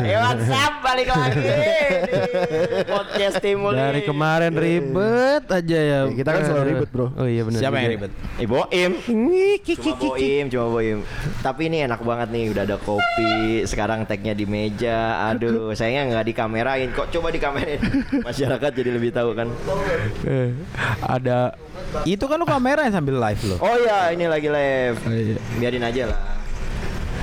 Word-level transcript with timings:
Eh 0.00 0.16
WhatsApp 0.16 0.72
balik 0.80 1.08
lagi 1.08 1.40
di 1.40 2.80
podcast 2.84 3.36
Timul 3.38 3.74
Dari 3.74 4.00
kemarin 4.02 4.52
ribet 4.52 5.44
aja 5.44 5.78
ya. 5.78 6.00
Ya, 6.00 6.14
kita 6.14 6.28
kan 6.30 6.40
selalu 6.42 6.64
ribet, 6.70 6.88
bro. 6.88 7.06
Oh 7.12 7.26
iya 7.26 7.42
benar. 7.42 7.58
Siapa 7.58 7.76
yang 7.76 7.90
ribet? 7.92 8.10
Eh 8.36 8.46
Boim 8.46 8.92
Cuma 9.60 9.94
Boim 9.94 10.44
Cuma 10.48 10.66
Boim 10.70 10.98
Tapi 11.40 11.62
ini 11.66 11.82
enak 11.82 12.00
banget 12.00 12.28
nih 12.30 12.44
Udah 12.48 12.62
ada 12.64 12.76
kopi 12.78 13.32
Sekarang 13.64 14.04
tagnya 14.04 14.32
di 14.32 14.44
meja 14.44 14.98
Aduh 15.28 15.72
Sayangnya 15.72 16.14
nggak 16.14 16.26
dikamerain 16.28 16.88
Kok 16.92 17.08
coba 17.10 17.28
dikamerain 17.28 17.80
Masyarakat 18.28 18.70
jadi 18.72 18.90
lebih 18.90 19.10
tahu 19.10 19.34
kan 19.34 19.48
Eh, 20.24 20.54
ada 21.00 21.52
Itu 22.04 22.24
kan 22.24 22.36
lu 22.36 22.44
kamera 22.44 22.84
yang 22.84 22.94
sambil 22.94 23.16
live 23.18 23.42
lo. 23.44 23.56
Oh 23.58 23.76
iya 23.76 24.12
ini 24.12 24.24
lagi 24.24 24.48
live 24.48 24.96
Oh, 25.00 25.12
iya. 25.12 25.36
Biarin 25.58 25.84
aja 25.84 26.02
lah 26.08 26.18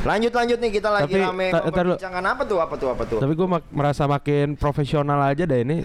Lanjut 0.05 0.31
lanjut 0.37 0.57
nih 0.61 0.71
kita 0.77 0.89
lagi 0.93 1.13
Tapi, 1.17 1.25
rame. 1.25 1.47
Memperbincangkan 1.49 2.23
apa 2.29 2.41
tuh 2.45 2.57
apa 2.61 2.75
tuh 2.77 2.87
apa 2.93 3.03
tuh 3.09 3.17
Tapi 3.17 3.33
gue 3.33 3.47
merasa 3.73 4.05
makin 4.05 4.53
profesional 4.53 5.17
aja 5.25 5.43
deh 5.49 5.65
ini. 5.65 5.81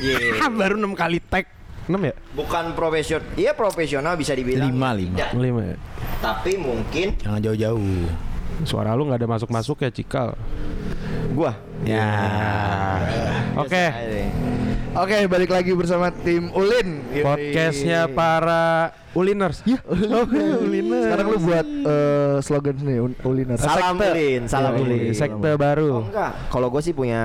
Iya. 0.00 0.48
Baru 0.60 0.80
6 0.80 0.96
kali 0.96 1.20
tag. 1.20 1.44
6 1.84 1.96
ya? 2.00 2.14
Bukan 2.36 2.64
profesional 2.78 3.26
Iya 3.36 3.52
profesional 3.52 4.14
bisa 4.16 4.32
dibilang 4.32 4.70
Lima, 4.72 4.96
lima. 4.96 5.16
Tidak. 5.16 5.30
5 5.36 5.70
ya. 5.70 5.76
Tapi 6.24 6.52
mungkin 6.56 7.06
Jangan 7.20 7.40
jauh-jauh. 7.44 8.08
Suara 8.64 8.96
lu 8.96 9.08
nggak 9.08 9.20
ada 9.20 9.28
masuk-masuk 9.28 9.84
ya 9.84 9.90
Cikal. 9.92 10.32
Gua 11.36 11.52
Ya. 11.80 12.08
Oke. 13.56 13.72
Biasa 13.72 14.00
aja. 14.04 14.24
Oke, 14.90 15.16
balik 15.24 15.48
lagi 15.48 15.70
bersama 15.72 16.10
tim 16.12 16.50
Ulin. 16.50 16.98
Podcastnya 17.14 18.04
para 18.06 18.90
Uliners. 19.10 19.62
Ya. 19.64 19.78
Oke, 19.86 20.34
Uliners. 20.60 21.04
Sekarang 21.06 21.26
lu 21.26 21.38
buat 21.40 21.66
eh, 21.66 22.36
slogan 22.42 22.76
nih 22.76 22.98
Uliners. 23.22 23.62
Salam 23.62 23.96
Sekte. 23.96 24.06
Ulin, 24.10 24.42
salam 24.44 24.72
Ulin. 24.76 25.14
Sekte 25.14 25.48
Oh 25.48 25.56
baru. 25.56 25.90
enggak, 26.04 26.32
kalau 26.48 26.68
gue 26.68 26.82
sih 26.82 26.92
punya 26.92 27.22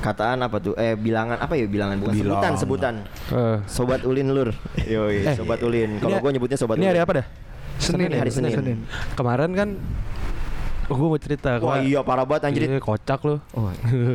kataan 0.00 0.40
apa 0.40 0.56
tuh? 0.60 0.74
Eh 0.74 0.94
bilangan 0.94 1.36
apa 1.36 1.52
ya 1.52 1.66
bilangan? 1.66 1.98
Bukan 1.98 2.14
Bilang. 2.14 2.40
sebutan, 2.40 2.52
sebutan. 2.56 2.94
Eh, 3.30 3.58
Sobat 3.66 4.00
Ulin 4.02 4.30
lur. 4.30 4.54
Yoi, 4.80 5.22
Eh, 5.24 5.34
Sobat 5.34 5.60
Ulin. 5.60 5.98
Kalau 5.98 6.16
ini- 6.16 6.22
gue 6.22 6.30
nyebutnya 6.32 6.56
Sobat 6.56 6.78
Ini 6.78 6.86
Ulin. 6.86 6.90
hari 6.90 7.00
apa 7.02 7.12
dah? 7.20 7.26
Senin, 7.74 8.06
hari 8.14 8.30
ya, 8.30 8.38
Senin. 8.54 8.86
Kemarin 9.12 9.50
kan 9.52 9.68
Oh, 9.74 10.13
gue 10.86 11.06
mau 11.06 11.16
cerita. 11.16 11.56
Wah 11.56 11.76
kemar- 11.76 11.82
iya 11.82 12.00
parah 12.00 12.24
banget 12.24 12.42
anjir. 12.46 12.62
Iya, 12.66 12.78
kocak 12.78 13.20
lu. 13.22 13.36
Oh, 13.52 13.70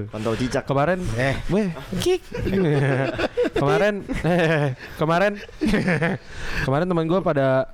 kontol 0.07 0.35
cicak. 0.35 0.63
Kemarin 0.63 1.01
Eh. 1.13 1.35
weh, 1.47 1.67
kick. 1.97 2.21
kemarin 3.59 4.05
eh, 4.23 4.73
kemarin 4.99 5.33
kemarin 6.65 6.85
teman 6.85 7.05
gue 7.05 7.19
pada 7.19 7.69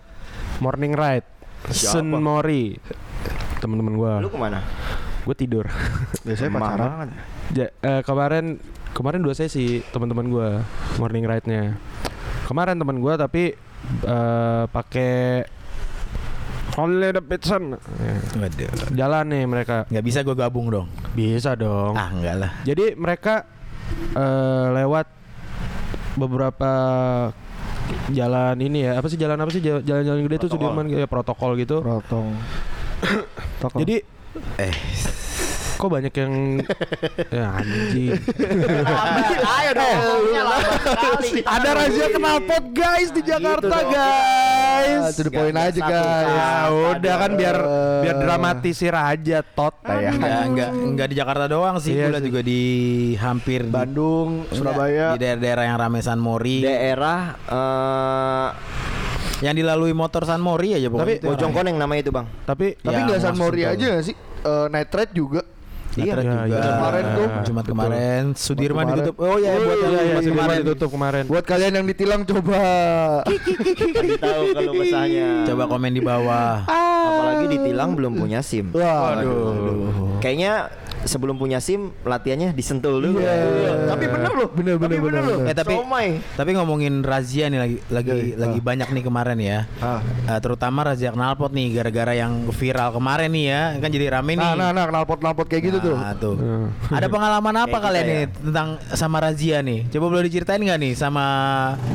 morning 0.58 0.94
ride. 0.94 1.28
Siapa? 1.66 1.98
Sun 1.98 2.14
Mori. 2.14 2.78
Teman-teman 3.58 3.94
gue. 3.96 4.14
Lu 4.22 4.30
ke 4.30 4.38
mana? 4.38 4.62
Gue 5.24 5.34
tidur. 5.34 5.66
Biasanya 6.22 6.52
pacaran. 6.52 6.78
banget. 6.80 7.10
Ja- 7.52 7.74
eh, 7.82 8.02
kemarin 8.02 8.46
kemarin 8.92 9.20
dua 9.20 9.34
sesi 9.34 9.84
teman-teman 9.90 10.26
gue 10.26 10.50
morning 10.96 11.26
ride-nya. 11.26 11.76
Kemarin 12.46 12.78
teman 12.78 12.98
gue 12.98 13.14
tapi 13.16 13.44
eh, 14.02 14.64
pakai 14.68 15.44
Harley 16.76 17.10
Davidson. 17.10 17.80
Waduh. 18.36 18.70
Jalan 18.92 19.26
nih 19.28 19.44
mereka. 19.44 19.88
Nggak 19.88 20.04
bisa 20.04 20.20
gue 20.22 20.36
gabung 20.36 20.68
dong. 20.68 20.88
Bisa 21.12 21.56
dong. 21.56 21.96
Ah, 21.96 22.12
enggak 22.12 22.36
lah. 22.38 22.52
Jadi 22.62 22.94
mereka 22.94 23.48
eh, 24.12 24.66
lewat 24.76 25.08
beberapa 26.16 26.72
jalan 28.08 28.56
ini 28.58 28.84
ya 28.84 28.98
apa 28.98 29.08
sih 29.08 29.16
jalan 29.16 29.36
apa 29.38 29.52
sih 29.52 29.60
Jal- 29.60 29.84
jalan-jalan 29.84 30.20
gede 30.22 30.36
tuh 30.38 30.50
Protokol. 30.50 30.68
Sudirman 30.68 30.86
ya 30.90 31.08
protokol 31.08 31.52
gitu. 31.56 31.78
Protong. 31.80 32.36
Tokol. 33.60 33.80
Jadi 33.82 33.96
Eh, 34.58 34.76
kok 35.76 35.88
banyak 35.88 36.12
yang 36.12 36.60
ya 37.36 37.56
anjing. 37.56 38.20
Ayo 39.40 39.72
dong. 39.72 40.00
Ada 41.42 41.70
razia 41.72 42.08
knalpot 42.12 42.66
guys 42.70 43.10
di 43.10 43.22
Jakarta 43.22 43.64
dong. 43.82 44.55
Guys. 44.76 45.02
Ah, 45.02 45.12
to 45.12 45.22
the 45.24 45.32
point 45.32 45.56
aja 45.56 45.72
satu 45.74 45.88
guys. 45.88 46.28
Ya 46.28 46.52
udah 46.92 47.16
kan 47.16 47.32
biar 47.34 47.58
biar 48.02 48.16
dramatisir 48.20 48.94
aja 48.94 49.38
tot. 49.42 49.76
Ya. 49.86 50.12
enggak, 50.12 50.42
enggak, 50.46 50.70
enggak 50.72 51.08
di 51.08 51.16
Jakarta 51.16 51.46
doang 51.48 51.76
sih. 51.80 51.94
Iya 51.94 52.12
sih. 52.14 52.24
juga 52.26 52.42
di 52.42 52.62
hampir 53.16 53.62
Bandung, 53.66 54.44
Enggak, 54.46 54.58
Surabaya. 54.58 55.06
Di 55.16 55.20
daerah-daerah 55.20 55.64
yang 55.66 55.78
rame 55.78 56.00
San 56.02 56.20
Mori. 56.20 56.62
Daerah 56.62 57.20
eh 57.46 58.50
yang 59.44 59.52
dilalui 59.52 59.92
motor 59.92 60.24
San 60.24 60.40
Mori 60.40 60.74
aja 60.74 60.88
pokoknya. 60.88 61.06
Tapi- 61.06 61.20
itu 61.20 61.28
Bojong 61.28 61.52
orangnya. 61.52 61.58
Koneng 61.60 61.76
namanya 61.76 62.02
itu, 62.08 62.12
Bang. 62.16 62.28
Tapi 62.46 62.68
Tapi 62.80 62.96
Ya, 62.96 63.06
nggak 63.06 63.20
San 63.20 63.36
Mori 63.36 63.62
aja 63.64 63.86
nggak 63.92 64.06
sih? 64.06 64.16
Eh, 64.46 64.66
night 64.72 64.92
ride 64.94 65.14
juga. 65.14 65.42
Iya, 65.98 66.14
Iya, 66.14 66.16
juga. 66.18 66.44
iya. 66.46 66.62
Kemarin 66.76 67.04
tuh. 67.06 67.28
Jumat 67.42 67.64
Betul. 67.64 67.72
kemarin 67.72 68.24
Sudirman 68.36 68.84
kemarin. 68.84 68.96
ditutup. 69.00 69.16
Oh 69.18 69.38
iya, 69.38 69.52
buat 69.56 69.64
Iya, 69.76 69.86
yang 69.86 69.94
iya, 69.94 70.04
iya, 70.16 70.20
kemarin 70.28 70.58
ditutup 70.62 70.90
kemarin. 70.92 71.24
Buat 71.26 71.46
kalian 71.46 71.74
yang 71.74 71.86
ditilang 71.86 72.22
coba. 72.24 72.62
Kasih 73.26 74.18
tahu 74.18 74.44
kalau 74.52 74.74
kesahnya. 74.76 75.28
Coba 75.46 75.64
komen 75.66 75.92
di 75.92 76.02
bawah. 76.02 76.56
Apalagi 76.68 77.46
ditilang 77.50 77.90
belum 77.94 78.14
punya 78.16 78.40
SIM. 78.42 78.72
Wah, 78.72 79.16
Aduh. 79.16 80.20
Kayaknya 80.20 80.68
sebelum 81.06 81.38
punya 81.38 81.58
SIM 81.58 81.94
latihannya 82.02 82.52
disentul 82.52 82.98
dulu. 82.98 83.22
Iya. 83.22 83.88
Tapi 83.88 84.06
bener 84.06 84.32
loh. 84.34 84.50
Bener, 84.52 84.76
bener, 84.76 84.90
Tapi 84.92 84.98
bener, 85.00 85.22
loh. 85.22 85.38
bener. 85.40 85.50
Eh, 85.50 85.56
tapi- 85.56 85.76
Somai. 85.76 86.08
Tapi 86.34 86.50
ngomongin 86.52 86.94
razia 87.02 87.46
nih 87.48 87.60
lagi 87.60 87.78
lagi 87.88 88.10
Iya, 88.12 88.36
lagi 88.36 88.60
ah. 88.60 88.64
banyak 88.64 88.90
nih 88.90 89.04
kemarin 89.04 89.38
ya. 89.38 89.60
Ah. 89.80 90.02
Eh, 90.02 90.40
terutama 90.40 90.84
razia 90.84 91.10
knalpot 91.10 91.50
nih 91.50 91.68
gara-gara 91.72 92.12
yang 92.12 92.50
viral 92.50 92.90
kemarin 92.92 93.30
nih 93.30 93.46
ya. 93.46 93.62
Kan 93.78 93.90
jadi 93.90 94.06
rame 94.12 94.34
nih. 94.34 94.42
Nah, 94.42 94.54
nah, 94.56 94.70
nah, 94.72 94.86
knalpot-knalpot 94.88 95.46
kayak 95.46 95.64
gitu 95.64 95.78
tuh. 95.80 95.96
Nah, 95.96 96.14
tuh. 96.14 96.36
Hmm. 96.36 96.68
Ada 96.90 97.08
pengalaman 97.08 97.56
apa 97.56 97.70
Kayak 97.70 97.84
kalian 97.86 98.02
kita 98.02 98.12
nih 98.12 98.20
ya. 98.20 98.28
tentang 98.42 98.68
sama 98.92 99.18
razia 99.20 99.58
nih? 99.62 99.80
Coba 99.88 100.06
boleh 100.10 100.24
diceritain 100.26 100.60
nggak 100.60 100.80
nih 100.80 100.94
sama 100.94 101.26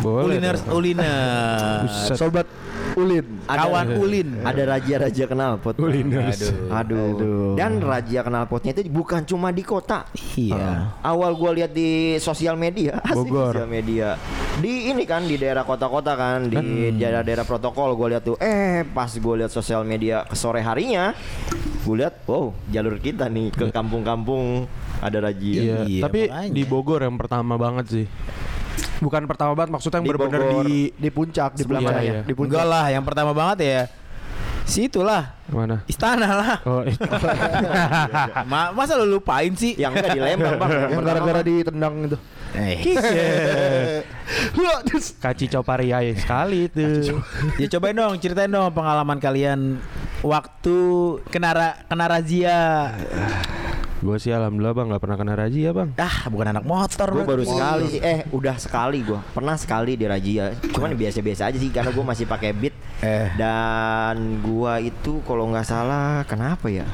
Boleh 0.00 0.38
Uliners. 0.38 0.60
Uliners. 0.66 1.62
Buset. 1.82 2.16
Sobat 2.16 2.46
Ulin. 3.00 3.26
Kawan 3.44 3.86
Ulin. 3.96 4.28
Ada 4.44 4.62
raja-raja 4.68 5.24
knalpot. 5.26 5.74
Uliners. 5.76 6.52
Aduh. 6.68 6.68
Aduh. 6.70 7.08
Aduh. 7.16 7.52
Dan 7.56 7.80
raja 7.80 8.20
knalpotnya 8.20 8.70
itu 8.72 8.84
bukan 8.86 9.24
cuma 9.24 9.48
di 9.50 9.64
kota. 9.64 10.04
Iya. 10.36 10.92
Awal 11.00 11.32
gua 11.34 11.50
lihat 11.52 11.72
di 11.72 11.88
sosial 12.16 12.54
media, 12.54 13.00
asli 13.00 13.26
Bogor. 13.26 13.56
sosial 13.56 13.66
media. 13.66 14.20
Di 14.60 14.92
ini 14.92 15.08
kan 15.08 15.24
di 15.24 15.40
daerah 15.40 15.64
kota-kota 15.64 16.12
kan, 16.14 16.46
di 16.46 16.60
daerah-daerah 16.92 17.44
protokol 17.44 17.96
gua 17.96 18.08
lihat 18.12 18.22
tuh. 18.22 18.36
Eh, 18.36 18.84
pas 18.86 19.08
gua 19.16 19.40
lihat 19.40 19.50
sosial 19.50 19.82
media 19.82 20.28
ke 20.28 20.36
sore 20.36 20.60
harinya, 20.60 21.16
gua 21.82 21.96
lihat, 22.04 22.14
wow, 22.28 22.52
jalur 22.68 23.00
kita 23.00 23.26
nih 23.26 23.48
ke 23.50 23.72
kampung-kampung 23.72 24.68
ada 25.00 25.18
razia. 25.18 25.60
Iya, 25.60 25.76
Iya, 25.88 26.02
tapi 26.04 26.20
makanya. 26.28 26.52
di 26.52 26.62
Bogor 26.68 27.00
yang 27.00 27.16
pertama 27.16 27.56
banget 27.56 27.86
sih. 27.88 28.06
Bukan 29.00 29.24
pertama 29.24 29.56
banget 29.56 29.70
maksudnya 29.72 29.98
yang 30.00 30.06
benar-benar 30.12 30.42
di 30.64 30.92
Di 30.92 31.08
puncak, 31.08 31.56
di 31.56 31.64
Sebelah 31.64 31.80
puncak. 31.80 31.96
mana 31.96 32.04
ya? 32.04 32.12
ya? 32.12 32.20
Di 32.22 32.34
puncak. 32.36 32.48
Enggak 32.52 32.66
lah, 32.68 32.84
yang 32.92 33.04
pertama 33.04 33.32
banget 33.32 33.58
ya. 33.64 33.82
Situ 34.70 35.02
lah, 35.02 35.34
mana? 35.50 35.82
istana 35.90 36.28
lah. 36.30 36.56
Oh, 36.62 36.86
iya. 36.86 36.94
Ma- 38.50 38.70
masa 38.70 38.94
lu 38.94 39.18
lupain 39.18 39.50
sih? 39.56 39.74
Yang 39.74 39.98
enggak 39.98 40.10
di 40.14 40.20
Lembang, 40.22 40.54
Bang. 40.62 40.70
Yang 40.94 41.02
gara-gara 41.02 41.40
ditendang 41.42 41.94
itu. 42.06 42.18
Eh. 42.54 42.78
Kaci 45.24 45.46
Copariai 45.50 46.14
sekali 46.14 46.70
itu. 46.70 47.18
Ya 47.58 47.66
cobain 47.66 47.96
dong, 47.98 48.14
ceritain 48.22 48.50
dong 48.50 48.70
pengalaman 48.70 49.18
kalian 49.18 49.82
waktu 50.22 50.78
kena 51.32 51.74
kena 51.90 52.06
razia. 52.06 52.94
Gue 54.00 54.16
sih 54.16 54.32
alhamdulillah 54.32 54.72
bang 54.72 54.86
nggak 54.88 55.02
pernah 55.04 55.16
kena 55.20 55.34
razia 55.36 55.70
bang. 55.76 55.92
Ah, 56.00 56.24
bukan 56.32 56.56
anak 56.56 56.64
motor. 56.64 57.12
Gue 57.12 57.28
baru 57.28 57.44
sekali. 57.44 57.86
Sih, 57.92 58.00
eh 58.00 58.24
udah 58.32 58.56
sekali 58.56 59.04
gua. 59.04 59.20
Pernah 59.36 59.60
sekali 59.60 59.92
di 59.92 60.08
razia. 60.08 60.56
Cuman 60.72 60.96
biasa-biasa 60.96 61.52
aja 61.52 61.58
sih 61.60 61.68
Karena 61.68 61.92
gua 61.92 62.08
masih 62.08 62.24
pakai 62.24 62.56
beat. 62.56 62.72
Eh. 63.04 63.28
Dan 63.36 64.40
gua 64.40 64.80
itu 64.80 65.20
kalau 65.28 65.52
nggak 65.52 65.68
salah 65.68 66.24
Kenapa 66.24 66.72
ya? 66.72 66.88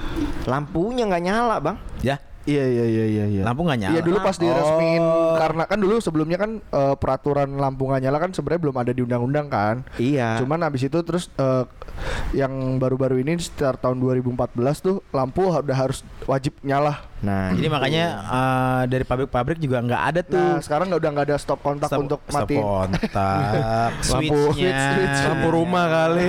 Lampunya 0.50 1.06
nggak 1.06 1.22
nyala 1.22 1.56
bang. 1.62 1.77
Ya, 2.03 2.19
Iya 2.46 2.64
iya 2.64 2.84
iya 2.87 3.04
iya 3.10 3.25
iya. 3.26 3.43
lampu 3.43 3.66
nggak 3.66 3.78
nyala. 3.82 3.93
Iya 3.98 4.00
dulu 4.06 4.19
pas 4.22 4.37
diresmiin 4.38 5.02
Oh. 5.02 5.34
karena 5.34 5.66
kan 5.66 5.78
dulu 5.82 5.98
sebelumnya 5.98 6.38
kan 6.38 6.50
eh, 6.62 6.94
peraturan 6.94 7.58
lampu 7.58 7.90
nggak 7.90 8.02
nyala 8.06 8.19
kan 8.22 8.31
sebenarnya 8.31 8.62
belum 8.62 8.76
ada 8.78 8.93
di 8.94 9.02
undang-undang 9.02 9.46
kan. 9.50 9.76
Iya 9.98 10.38
Cuman 10.38 10.62
abis 10.62 10.87
itu 10.87 10.98
terus 11.02 11.26
eh, 11.37 11.64
yang 12.38 12.78
baru-baru 12.78 13.19
ini 13.19 13.34
sekitar 13.37 13.76
tahun 13.76 13.98
2014 13.98 14.54
tuh 14.78 15.02
lampu 15.10 15.50
udah 15.50 15.76
harus 15.76 16.06
wajib 16.25 16.54
nyala. 16.62 17.02
Nah 17.17 17.49
Jadi 17.49 17.67
makanya 17.67 18.05
eh, 18.21 18.83
dari 18.87 19.01
pabrik-pabrik 19.03 19.57
juga 19.57 19.81
nggak 19.81 20.03
ada 20.05 20.21
tuh. 20.21 20.37
Nah 20.37 20.61
sekarang 20.61 20.93
nggak 20.93 21.01
udah 21.01 21.11
nggak 21.11 21.27
ada 21.27 21.37
stop 21.37 21.59
kontak 21.59 21.89
Stop- 21.89 22.03
untuk 22.03 22.21
stop 22.23 22.45
mati. 22.45 22.57
kontak, 22.57 23.91
Lampu 24.13 24.37
switchnya. 24.53 24.53
switch, 24.53 24.83
switch. 24.93 25.21
Lampu 25.25 25.49
rumah 25.51 25.85
kali. 25.89 26.29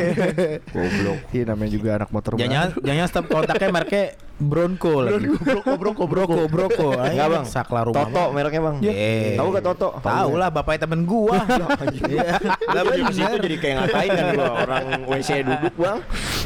Goblok 0.66 1.20
Iya 1.30 1.44
namanya 1.46 1.72
juga 1.72 1.90
anak 1.98 2.10
motor. 2.10 2.32
Jangan 2.36 2.68
jangan 2.80 3.06
stop 3.06 3.26
kontaknya 3.28 3.70
mereknya 3.70 4.06
Bronco 4.38 4.94
lagi. 5.02 5.28
broko 5.34 5.74
broko 5.76 6.04
Broko, 6.06 6.42
Broko. 6.48 6.88
Enggak 7.04 7.28
bang 7.28 7.44
Saklar 7.44 7.84
rumah. 7.84 8.06
Toto 8.06 8.24
mereknya 8.32 8.62
bang 8.64 8.76
Eh. 8.86 9.36
Tahu 9.36 9.48
gak 9.52 9.64
Toto? 9.66 9.90
Tahu 10.00 10.32
lah 10.36 10.48
bapaknya 10.48 10.86
temen 10.86 11.04
gua. 11.04 11.36
Iya. 12.08 12.38
Lah 12.70 12.82
Lah, 12.82 12.94
di 12.96 13.12
situ 13.12 13.36
jadi 13.40 13.58
kayak 13.58 13.76
ngapain 13.82 14.10
kan 14.10 14.26
gua 14.32 14.50
Orang 14.62 14.86
WC 15.06 15.30
duduk 15.42 15.74
bang 15.76 15.98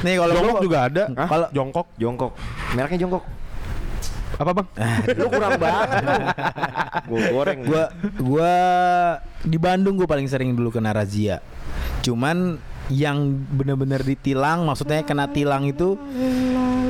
Nih 0.02 0.14
kalau 0.18 0.34
Jongkok 0.34 0.62
juga 0.64 0.80
ada. 0.88 1.04
Kalau 1.12 1.48
jongkok 1.52 1.88
Jongkok 1.96 2.32
Mereknya 2.74 3.00
jongkok 3.00 3.24
Apa 4.38 4.52
bang? 4.56 4.68
Lu 5.20 5.28
kurang 5.28 5.60
banget 5.60 5.90
lu. 6.04 6.14
Gua 7.10 7.20
goreng. 7.34 7.60
Gua 7.66 7.84
gua 8.22 8.54
di 9.42 9.58
Bandung 9.58 9.98
gue 9.98 10.08
paling 10.08 10.30
sering 10.30 10.54
dulu 10.54 10.70
kena 10.72 10.94
razia. 10.94 11.42
Cuman 12.06 12.62
yang 12.92 13.48
bener-bener 13.56 14.04
ditilang, 14.04 14.68
maksudnya 14.68 15.02
kena 15.08 15.32
tilang 15.32 15.64
itu 15.68 15.96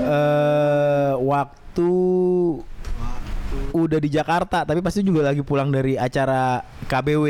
eh 0.01 1.13
waktu 1.15 1.91
udah 3.71 3.99
di 3.99 4.09
Jakarta, 4.11 4.67
tapi 4.67 4.83
pasti 4.83 5.05
juga 5.05 5.31
lagi 5.31 5.43
pulang 5.43 5.71
dari 5.71 5.95
acara 5.95 6.59
KBW. 6.85 7.25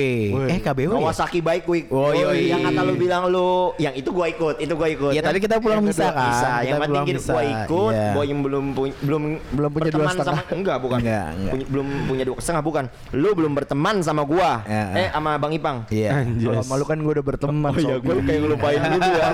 Eh 0.48 0.60
KBW 0.60 0.92
ya? 0.92 1.00
Kawasaki 1.00 1.40
Bike 1.40 1.68
Week. 1.68 1.86
Oh, 1.88 2.12
iya, 2.12 2.26
iya. 2.32 2.48
Yang 2.56 2.62
kata 2.68 2.82
lu 2.82 2.94
bilang 2.96 3.24
lu, 3.28 3.76
yang 3.78 3.94
itu 3.94 4.10
gua 4.10 4.28
ikut, 4.28 4.56
itu 4.58 4.74
gua 4.74 4.88
ikut. 4.88 5.12
Ya 5.12 5.22
tapi 5.22 5.38
kita 5.38 5.58
pulang 5.58 5.82
bisa 5.82 6.10
kan? 6.10 6.28
Bisa. 6.28 6.48
Kita 6.52 6.66
Yang 6.66 6.80
penting 6.82 7.04
kita 7.06 7.22
gua 7.28 7.44
ikut, 7.44 7.94
Iya. 7.94 8.10
gua 8.12 8.24
yang 8.24 8.40
belum 8.42 8.66
punya 8.72 8.94
belum 9.02 9.22
Belum 9.52 9.70
punya 9.72 9.92
dua 9.92 10.06
setengah. 10.08 10.26
sama 10.38 10.42
enggak 10.52 10.78
bukan. 10.80 11.00
Enggak, 11.00 11.28
enggak. 11.32 11.52
Punya- 11.52 11.68
belum 11.68 11.88
punya 12.06 12.24
dua 12.26 12.38
setengah 12.38 12.64
bukan. 12.64 12.84
Lu 13.12 13.30
belum 13.32 13.52
berteman 13.52 13.96
sama 14.02 14.22
gua. 14.24 14.52
Ya, 14.64 14.84
eh 14.94 15.08
sama 15.10 15.32
Bang 15.38 15.54
Ipang. 15.54 15.78
Iya. 15.88 16.24
Kalau 16.26 16.64
malu 16.66 16.84
kan 16.84 16.98
gue 16.98 17.12
udah 17.12 17.26
berteman. 17.26 17.70
Oh 17.70 17.78
iya, 17.78 17.96
gua 17.98 18.14
kayak 18.18 18.40
ngelupain 18.42 18.80
gitu 18.80 19.10
ya. 19.10 19.26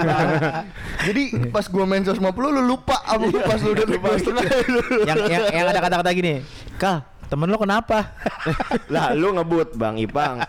Jadi 1.07 1.23
pas 1.49 1.63
gue 1.63 1.83
main 1.83 2.03
150 2.03 2.19
lu 2.51 2.61
lupa 2.63 2.97
sama 3.01 3.25
gue 3.27 3.41
pas 3.41 3.59
lu 3.59 3.69
udah 3.71 3.85
lupa 3.87 4.07
setengah. 4.15 4.43
yang, 5.09 5.17
yang 5.27 5.43
yang 5.53 5.65
ada 5.67 5.79
kata-kata 5.79 6.09
gini, 6.11 6.43
Kal, 6.75 7.01
temen 7.27 7.47
lo 7.51 7.57
kenapa? 7.59 8.15
lah 8.93 9.11
lu 9.11 9.35
ngebut 9.35 9.75
Bang 9.75 9.99
Ipang. 9.99 10.43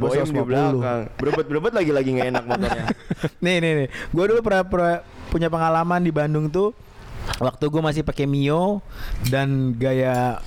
Boyem 0.00 0.26
di 0.26 0.40
150. 0.40 0.48
belakang. 0.48 1.00
Berebut-berebut 1.20 1.72
lagi-lagi 1.76 2.08
nggak 2.16 2.28
enak 2.32 2.44
motornya. 2.48 2.86
nih 3.44 3.56
nih 3.60 3.72
nih, 3.84 3.88
gue 3.88 4.24
dulu 4.24 4.40
pernah, 4.40 4.62
pernah 4.64 4.96
punya 5.28 5.48
pengalaman 5.52 6.00
di 6.00 6.12
Bandung 6.12 6.48
tuh. 6.48 6.72
Waktu 7.36 7.64
gue 7.66 7.82
masih 7.82 8.02
pakai 8.02 8.24
Mio 8.24 8.80
dan 9.28 9.74
gaya 9.74 10.40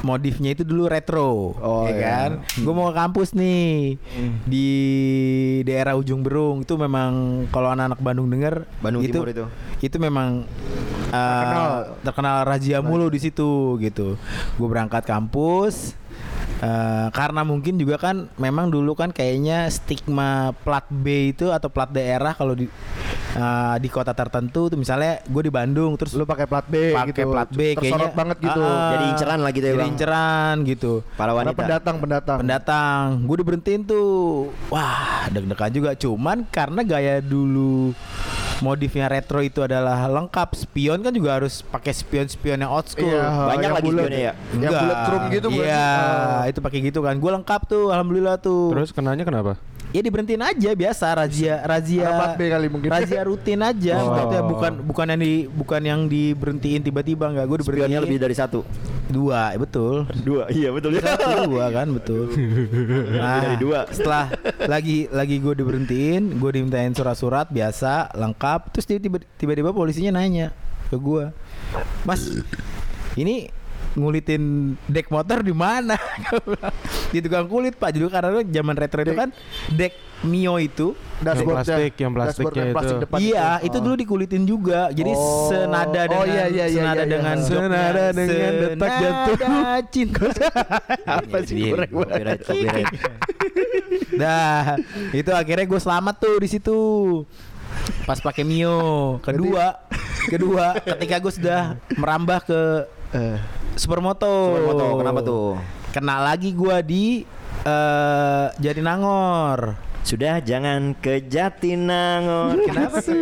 modifnya 0.00 0.52
itu 0.52 0.62
dulu 0.62 0.86
retro, 0.86 1.56
Oh, 1.56 1.82
ya 1.84 1.90
iya. 1.90 2.02
kan? 2.04 2.30
Gue 2.56 2.70
mau 2.70 2.86
ke 2.86 2.94
kampus 2.94 3.32
nih 3.32 3.96
di 4.44 4.68
daerah 5.62 5.94
Ujung 5.94 6.20
Berung 6.20 6.62
itu 6.62 6.74
memang 6.74 7.10
kalau 7.48 7.70
anak-anak 7.70 7.98
Bandung 7.98 8.28
denger 8.28 8.68
Bandung 8.78 9.02
itu 9.02 9.16
Timur 9.16 9.28
itu. 9.28 9.44
itu 9.80 9.96
memang 9.98 10.44
uh, 11.10 11.16
Terkenal. 11.16 11.70
terkenal 12.02 12.36
razia 12.44 12.78
mulu 12.80 13.06
di 13.08 13.18
situ 13.18 13.80
gitu. 13.80 14.14
Gue 14.54 14.68
berangkat 14.68 15.02
kampus 15.02 15.96
uh, 16.60 17.08
karena 17.10 17.42
mungkin 17.42 17.76
juga 17.76 17.96
kan 17.96 18.28
memang 18.36 18.68
dulu 18.68 18.92
kan 18.92 19.10
kayaknya 19.10 19.68
stigma 19.68 20.52
plat 20.62 20.84
B 20.88 21.32
itu 21.32 21.50
atau 21.50 21.68
plat 21.68 21.88
daerah 21.88 22.32
kalau 22.32 22.52
di 22.52 22.66
uh, 23.34 23.76
di 23.76 23.88
kota 23.88 24.12
tertentu 24.12 24.68
tuh 24.68 24.78
misalnya 24.78 25.20
gue 25.22 25.42
di 25.42 25.52
Bandung 25.52 25.94
terus 25.94 26.14
Lu 26.14 26.24
pakai 26.24 26.46
plat 26.46 26.64
B 26.64 26.92
pakai 26.92 27.12
gitu. 27.12 27.28
plat 27.28 27.48
B 27.48 27.60
Tersorot 27.74 27.80
kayaknya 27.80 28.08
banget 28.12 28.36
gitu. 28.40 28.60
Ah, 28.62 28.90
Jadi 28.94 29.04
inceran 29.12 29.38
lah 29.40 29.50
gitu 29.52 29.66
ya, 29.66 29.72
jadi 29.72 29.80
Bang. 29.82 29.92
inceran 29.92 30.54
gitu 30.64 30.92
Para 31.14 31.30
Karena 31.32 31.38
wanita. 31.52 31.58
pendatang 31.60 31.96
pendatang. 32.00 32.36
pendatang 32.40 33.04
gue 33.24 33.36
diberhentiin 33.36 33.82
tuh 33.84 34.10
wah 34.68 35.28
deg-degan 35.28 35.72
juga 35.72 35.90
cuman 35.92 36.46
karena 36.48 36.80
gaya 36.82 37.14
dulu 37.20 37.92
modifnya 38.58 39.06
retro 39.06 39.38
itu 39.38 39.60
adalah 39.60 40.06
lengkap 40.06 40.48
spion 40.52 41.00
kan 41.00 41.10
juga 41.10 41.36
harus 41.36 41.60
pakai 41.62 41.92
spion-spion 41.92 42.58
yang 42.58 42.68
old 42.68 42.86
school 42.86 43.06
Iya, 43.06 43.26
Banyak 43.46 43.62
yang 43.62 43.74
lagi 43.74 43.84
bulat. 43.84 43.98
spionnya 44.00 44.20
ya? 44.20 44.32
Yang 44.54 44.72
bulat 44.76 44.96
chrome 45.02 45.26
gitu 45.28 45.46
Iya, 45.50 45.86
sih? 46.40 46.50
itu 46.50 46.58
pakai 46.60 46.78
gitu 46.82 46.98
kan. 47.00 47.14
Gue 47.16 47.30
lengkap 47.32 47.60
tuh, 47.66 47.84
alhamdulillah 47.88 48.36
tuh. 48.38 48.72
Terus 48.72 48.90
kenanya 48.90 49.22
kenapa? 49.22 49.56
Ya 49.96 50.02
diberhentiin 50.02 50.42
aja 50.42 50.70
biasa 50.70 51.06
razia 51.16 51.54
razia 51.58 52.36
kali 52.36 52.68
mungkin. 52.68 52.92
razia 52.92 53.24
rutin 53.24 53.56
aja 53.58 53.96
Oh. 53.96 54.12
maksudnya 54.12 54.42
bukan 54.44 54.72
bukan 54.84 55.06
yang 55.08 55.18
di 55.18 55.32
bukan 55.48 55.80
yang 55.82 56.00
diberhentiin 56.04 56.80
tiba-tiba 56.82 57.24
enggak 57.26 57.46
gue 57.46 57.56
diberhentiin 57.58 57.88
Spionnya 57.88 58.00
lebih 58.04 58.18
dari 58.20 58.36
satu. 58.36 58.60
dua 59.06 59.54
ya 59.54 59.58
betul 59.58 60.02
Dua, 60.18 60.44
iya 60.50 60.68
betul. 60.68 60.98
Satu, 60.98 61.46
dua 61.48 61.70
kan 61.70 61.86
betul 61.88 62.26
nah, 63.14 63.38
dari 63.40 63.56
dua. 63.56 63.86
setelah 63.88 64.28
lagi 64.60 65.06
lagi 65.08 65.38
gue 65.38 65.54
diberhentiin 65.54 66.36
gue 66.36 66.50
dimintain 66.52 66.90
surat-surat 66.90 67.48
biasa 67.48 68.12
lengkap 68.12 68.60
terus 68.68 68.84
tiba- 68.84 69.22
tiba-tiba 69.32 69.70
polisinya 69.70 70.18
nanya 70.18 70.50
ke 70.86 70.96
gue 70.96 71.30
mas 72.02 72.20
ini 73.14 73.48
ngulitin 73.94 74.42
dek 74.84 75.08
motor 75.08 75.40
di 75.40 75.54
mana 75.54 75.96
di 77.06 77.18
tukang 77.20 77.46
kulit 77.46 77.74
pak 77.74 77.90
jadi 77.90 78.06
karena 78.08 78.42
zaman 78.42 78.74
retro 78.74 79.00
itu 79.00 79.14
kan 79.14 79.28
dek 79.70 79.92
mio 80.22 80.56
itu 80.56 80.96
Dashboardnya. 81.16 81.76
plastik, 81.76 81.92
yang 81.96 82.12
plastiknya 82.12 82.62
yang 82.62 82.72
plastik 82.72 82.94
itu. 82.94 83.02
depan 83.02 83.18
iya 83.20 83.48
itu. 83.56 83.66
itu 83.66 83.78
dulu 83.78 83.94
dikulitin 83.96 84.42
juga 84.44 84.80
jadi 84.90 85.12
Oh. 85.12 85.46
senada 85.46 86.00
Oh, 86.02 86.08
dengan 86.18 86.26
iya, 86.26 86.44
iya, 86.46 86.64
iya, 86.64 86.66
senada 86.72 86.94
iya, 86.94 87.00
iya. 87.00 87.12
dengan 87.12 87.36
joknya. 87.38 87.60
Senada 87.62 88.04
dengan 88.12 88.52
detak 88.58 88.90
jantung. 88.96 89.36
Senada 89.38 89.76
cinta 89.86 90.26
Apa 91.16 91.36
sih 91.42 91.54
Iya, 91.54 91.70
goreng 91.70 91.92
banget. 91.92 92.06
Copyright, 92.08 92.40
copyright. 92.42 92.88
Nah, 94.12 94.80
itu 95.12 95.30
akhirnya 95.30 95.66
gue 95.66 95.80
selamat 95.80 96.14
tuh 96.16 96.36
di 96.36 96.48
situ. 96.48 96.78
Pas 98.02 98.18
pakai 98.18 98.42
Mio. 98.42 98.78
Kedua, 99.20 99.76
kedua 100.26 100.64
ketika 100.90 101.16
gue 101.18 101.32
sudah 101.34 101.60
merambah 101.92 102.38
ke 102.42 102.60
Eh, 103.08 103.38
Supermoto. 103.74 104.26
Supermoto, 104.50 104.86
kenapa 104.96 105.20
tuh? 105.22 105.46
Kena 105.96 106.20
lagi 106.20 106.52
gua 106.52 106.84
di 106.84 107.24
eh 107.64 108.46
Jatinangor. 108.60 109.80
Sudah 110.04 110.44
jangan 110.44 110.92
ke 110.92 111.24
Jatinangor. 111.24 112.60
Kenapa 112.68 113.00
tuh? 113.00 113.16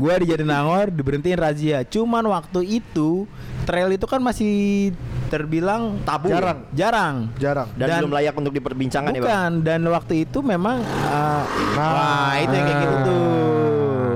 Gua 0.00 0.14
di 0.16 0.26
Jatinangor 0.32 0.88
diberhentiin 0.88 1.36
razia. 1.36 1.84
Cuman 1.84 2.24
waktu 2.32 2.80
itu 2.80 3.28
trail 3.68 3.92
itu 3.92 4.08
kan 4.08 4.24
masih 4.24 4.96
terbilang 5.28 6.00
tabu. 6.00 6.32
Jarang. 6.32 6.64
Jarang. 6.72 7.16
jarang. 7.36 7.68
Dan, 7.76 7.86
Dan- 7.92 8.00
belum 8.08 8.12
layak 8.16 8.34
untuk 8.40 8.52
diperbincangkan 8.56 9.12
ya, 9.12 9.20
Bang. 9.20 9.28
Bukan, 9.28 9.50
dan 9.68 9.80
waktu 9.84 10.14
itu 10.24 10.38
memang 10.40 10.80
uh, 10.80 11.44
Nah. 11.76 11.92
wah 11.92 12.34
itu 12.40 12.52
yang 12.56 12.66
kayak 12.72 12.80
gitu 12.80 12.96
tuh. 13.04 13.61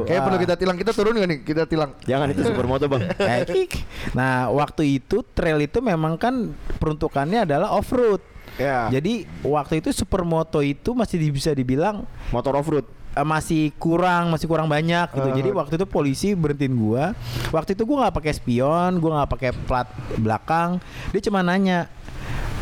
Kayak 0.07 0.23
perlu 0.25 0.39
kita 0.39 0.55
tilang. 0.55 0.77
Kita 0.79 0.93
turun 0.95 1.13
gak 1.19 1.29
nih? 1.29 1.39
Kita 1.43 1.63
tilang. 1.67 1.91
Jangan 2.07 2.27
itu 2.31 2.43
supermoto, 2.47 2.87
Bang. 2.87 3.03
Kik. 3.51 3.73
Nah, 4.15 4.49
waktu 4.55 5.03
itu 5.03 5.27
trail 5.35 5.59
itu 5.61 5.79
memang 5.83 6.15
kan 6.17 6.55
peruntukannya 6.79 7.45
adalah 7.45 7.75
off 7.75 7.91
road. 7.91 8.23
Ya. 8.57 8.89
Jadi 8.89 9.29
waktu 9.45 9.85
itu 9.85 9.93
supermoto 9.93 10.65
itu 10.65 10.97
masih 10.97 11.21
bisa 11.29 11.53
dibilang 11.53 12.09
Motor 12.33 12.57
off-road. 12.57 12.87
eh, 13.13 13.27
masih 13.27 13.73
kurang, 13.77 14.33
masih 14.33 14.49
kurang 14.49 14.65
banyak 14.65 15.13
gitu. 15.13 15.29
Eh. 15.29 15.37
Jadi 15.37 15.51
waktu 15.53 15.75
itu 15.77 15.85
polisi 15.85 16.29
berhentiin 16.33 16.73
gua. 16.73 17.13
Waktu 17.53 17.77
itu 17.77 17.85
gua 17.85 18.09
nggak 18.09 18.17
pakai 18.17 18.33
spion, 18.33 18.97
gua 18.97 19.21
nggak 19.21 19.31
pakai 19.37 19.51
plat 19.69 19.89
belakang. 20.17 20.81
Dia 21.13 21.21
cuma 21.21 21.45
nanya, 21.45 21.89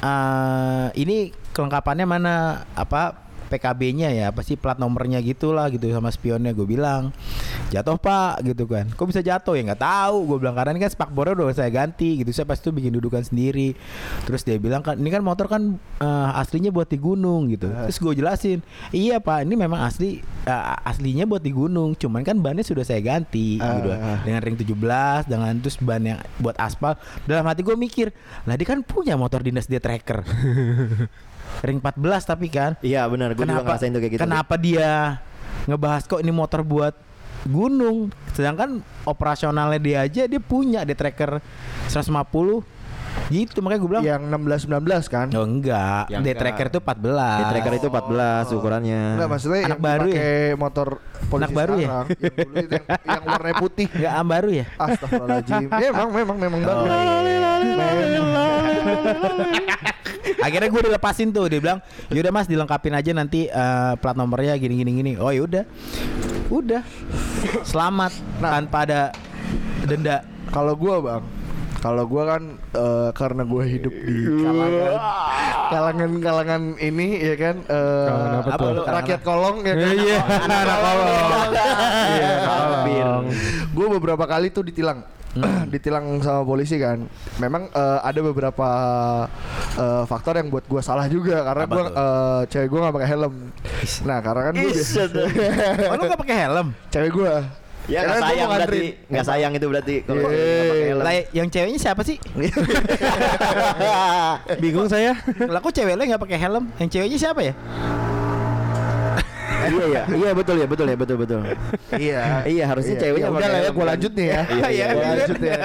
"Eh, 0.02 0.86
ini 0.98 1.30
kelengkapannya 1.54 2.06
mana? 2.06 2.34
Apa 2.74 3.23
PKB-nya 3.46 4.08
ya? 4.10 4.24
Apa 4.30 4.40
sih 4.40 4.54
plat 4.54 4.76
nomornya 4.76 5.20
gitulah 5.20 5.68
gitu 5.68 5.88
sama 5.88 6.08
spionnya." 6.08 6.50
Gue 6.50 6.64
bilang, 6.64 7.10
"Jatuh 7.68 7.96
pak," 7.96 8.42
gitu 8.42 8.64
kan. 8.64 8.88
Kok 8.90 9.06
bisa 9.08 9.20
jatuh 9.20 9.54
ya? 9.54 9.62
Nggak 9.64 9.82
tahu. 9.82 10.16
Gue 10.28 10.36
bilang 10.40 10.54
karena 10.54 10.72
ini 10.72 10.82
kan 10.82 10.92
spakbornya 10.92 11.34
udah 11.34 11.52
saya 11.52 11.68
ganti 11.68 12.20
gitu. 12.20 12.30
Saya 12.30 12.44
pas 12.44 12.56
itu 12.56 12.70
bikin 12.70 12.92
dudukan 12.92 13.22
sendiri. 13.22 13.72
Terus 14.24 14.42
dia 14.42 14.56
bilang 14.56 14.80
kan, 14.80 14.96
ini 14.96 15.08
kan 15.08 15.20
motor 15.20 15.46
kan 15.46 15.76
eh, 15.98 16.40
aslinya 16.40 16.68
buat 16.68 16.88
di 16.88 16.98
gunung 16.98 17.48
gitu. 17.48 17.68
Terus 17.68 17.98
gue 17.98 18.14
jelasin, 18.16 18.58
iya 18.90 19.18
pak, 19.18 19.44
ini 19.44 19.54
memang 19.54 19.82
asli 19.82 20.18
eh, 20.44 20.88
aslinya 20.88 21.24
buat 21.24 21.40
di 21.40 21.50
gunung. 21.50 21.94
Cuman 21.94 22.22
kan 22.22 22.38
bannya 22.38 22.62
sudah 22.62 22.82
saya 22.82 23.00
ganti 23.00 23.56
Ah. 23.60 23.76
gitu. 23.76 23.90
dengan 24.24 24.40
ring 24.40 24.56
17 24.56 25.26
dengan 25.26 25.52
terus 25.58 25.76
ban 25.78 26.00
yang 26.00 26.18
buat 26.38 26.56
aspal. 26.56 26.96
Dalam 27.24 27.44
hati 27.44 27.60
gue 27.60 27.74
mikir, 27.74 28.08
lah 28.44 28.54
dia 28.54 28.64
kan 28.64 28.80
punya 28.80 29.14
motor 29.14 29.40
dinas 29.40 29.66
dia 29.66 29.78
tracker. 29.78 30.22
ring 31.60 31.78
14 31.78 32.24
tapi 32.24 32.46
kan. 32.48 32.72
Iya, 32.80 33.04
benar. 33.06 33.30
Gue 33.30 33.38
juga 33.38 33.44
Kenapa 33.54 33.62
ngerasain 33.68 33.90
tuh 33.90 34.00
kayak 34.00 34.12
gitu. 34.12 34.20
Kenapa 34.20 34.54
dia 34.56 34.90
ngebahas 35.64 36.02
kok 36.04 36.18
ini 36.18 36.28
motor 36.28 36.60
buat 36.60 36.92
gunung 37.44 38.08
sedangkan 38.32 38.80
operasionalnya 39.04 39.76
dia 39.76 40.00
aja 40.00 40.24
dia 40.24 40.38
punya 40.38 40.80
dia 40.80 40.92
tracker 40.92 41.38
150 41.86 42.64
gitu 43.30 43.58
makanya 43.60 43.78
gue 43.78 43.90
bilang 43.90 44.04
Yang 44.04 44.22
16 44.64 45.04
19 45.04 45.06
kan? 45.06 45.26
oh 45.30 45.44
enggak 45.44 46.02
Ya, 46.04 46.08
dia 46.08 46.16
enggak. 46.24 46.36
tracker 46.40 46.66
itu 46.66 46.78
14 46.80 47.36
Di 47.36 47.44
tracker 47.46 47.74
itu 47.74 47.86
14 47.86 48.50
ukurannya. 48.50 49.00
Enggak 49.14 49.28
maksudnya 49.28 49.60
Anak 49.60 49.68
yang 49.70 49.78
baru 49.78 50.04
ya? 50.04 50.08
pakai 50.16 50.56
motor 50.56 50.88
polisi 51.22 51.44
Anak 51.44 51.50
baru 51.54 51.74
ya? 51.74 51.84
sekarang. 51.84 52.06
Yang 52.08 52.34
dulu 52.34 52.54
itu 52.56 52.74
yang, 52.74 52.86
yang 53.12 53.24
warna 53.24 53.50
putih. 53.54 53.86
enggak 53.88 54.12
am 54.14 54.26
baru 54.26 54.48
ya 54.50 54.64
Astagfirullahaladzim. 54.74 55.62
Ya, 55.68 55.88
memang 55.92 56.10
memang 56.10 56.36
memang 56.40 56.60
baru. 56.60 56.82
akhirnya 60.38 60.68
gue 60.68 60.82
dilepasin 60.84 61.28
tuh 61.28 61.46
dia 61.46 61.58
bilang 61.58 61.78
yaudah 62.08 62.32
mas 62.32 62.46
dilengkapin 62.46 62.92
aja 62.92 63.10
nanti 63.10 63.46
eh, 63.46 63.92
plat 63.96 64.14
nomornya 64.14 64.54
gini 64.54 64.74
gini 64.76 64.90
gini 64.94 65.12
oh 65.16 65.28
yaudah 65.28 65.64
udah 66.48 66.82
selamat 67.62 68.12
Nah. 68.36 68.50
tanpa 68.54 68.78
ada 68.82 69.00
denda 69.84 70.24
Kalau 70.46 70.74
gua, 70.74 71.00
Bang, 71.00 71.24
kalau 71.78 72.04
gua 72.04 72.22
kan 72.30 72.42
eh, 72.70 73.10
karena 73.12 73.42
gua 73.42 73.64
hidup 73.64 73.90
di 73.90 74.16
kalangan 74.38 74.94
kalangan 75.64 76.10
kalangan 76.20 76.62
ini 76.78 77.08
ya 77.18 77.34
kan 77.34 77.56
eh, 77.60 78.06
Kalangan 78.06 78.38
apa 78.38 78.50
apa 78.50 78.64
tuh? 78.70 78.84
rakyat 78.86 79.20
kolong 79.22 79.56
ya 79.60 79.74
kan. 79.74 79.88
Iya, 79.90 80.18
anak 80.46 80.78
kolong. 80.78 81.50
Iya, 82.06 82.30
Hampir. 82.44 83.06
Gue 83.72 83.86
beberapa 83.90 84.24
kali 84.24 84.48
tuh 84.48 84.62
ditilang. 84.62 85.02
ditilang 85.72 86.18
sama 86.18 86.42
polisi 86.42 86.76
kan. 86.76 87.04
Memang 87.36 87.68
eh, 87.68 87.98
ada 88.00 88.20
beberapa 88.20 88.68
eh, 89.74 90.02
faktor 90.04 90.36
yang 90.36 90.48
buat 90.48 90.64
gua 90.64 90.80
salah 90.80 91.06
juga 91.06 91.42
karena 91.42 91.62
gua 91.64 91.80
tuh? 91.80 91.92
eh, 91.92 92.40
cewek 92.48 92.66
gua 92.68 92.78
nggak 92.84 92.94
pakai 92.94 93.08
helm. 93.10 93.32
Nah, 94.02 94.18
karena 94.20 94.40
kan 94.42 94.52
biasa- 94.54 94.72
Oh, 95.84 95.94
lu 95.94 96.02
gak 96.06 96.20
pakai 96.20 96.36
helm? 96.40 96.66
cewek 96.88 97.10
gua. 97.10 97.34
Ya 97.84 98.00
Karena 98.00 98.08
nggak 98.08 98.16
gua 98.16 98.28
sayang 98.32 98.48
berarti, 98.48 98.80
nggak 99.12 99.24
sayang 99.28 99.52
itu 99.52 99.66
berarti 99.68 99.94
kalau 100.02 100.20
helm. 100.24 101.04
Lah, 101.04 101.12
yang 101.30 101.46
ceweknya 101.52 101.76
siapa 101.76 102.00
sih? 102.00 102.16
Bingung 104.62 104.88
saya. 104.88 105.12
Lah 105.44 105.60
kok 105.60 105.68
cewek 105.68 105.92
lu 105.92 106.02
nggak 106.04 106.22
pakai 106.22 106.38
helm? 106.38 106.64
Yang 106.78 106.88
ceweknya 106.90 107.18
siapa 107.20 107.40
ya? 107.42 107.52
Iya 109.66 109.84
iya 109.86 110.02
iya 110.10 110.30
betul 110.32 110.56
ya 110.56 110.66
betul 110.66 110.86
ya 110.86 110.96
betul 110.96 111.16
betul. 111.16 111.40
Iya. 111.90 112.22
Iya, 112.44 112.64
harusnya 112.66 112.94
ceweknya 112.96 113.24
Ya 113.24 113.30
udah 113.30 113.48
lah 113.48 113.60
ya 113.60 113.70
kan. 113.70 113.86
lanjut 113.86 114.12
nih 114.12 114.26
ya. 114.26 114.40
Iya, 114.46 114.68
iya, 114.68 114.86
Gua 114.86 115.00
iya. 115.04 115.10
lanjut 115.14 115.40
ya. 115.40 115.58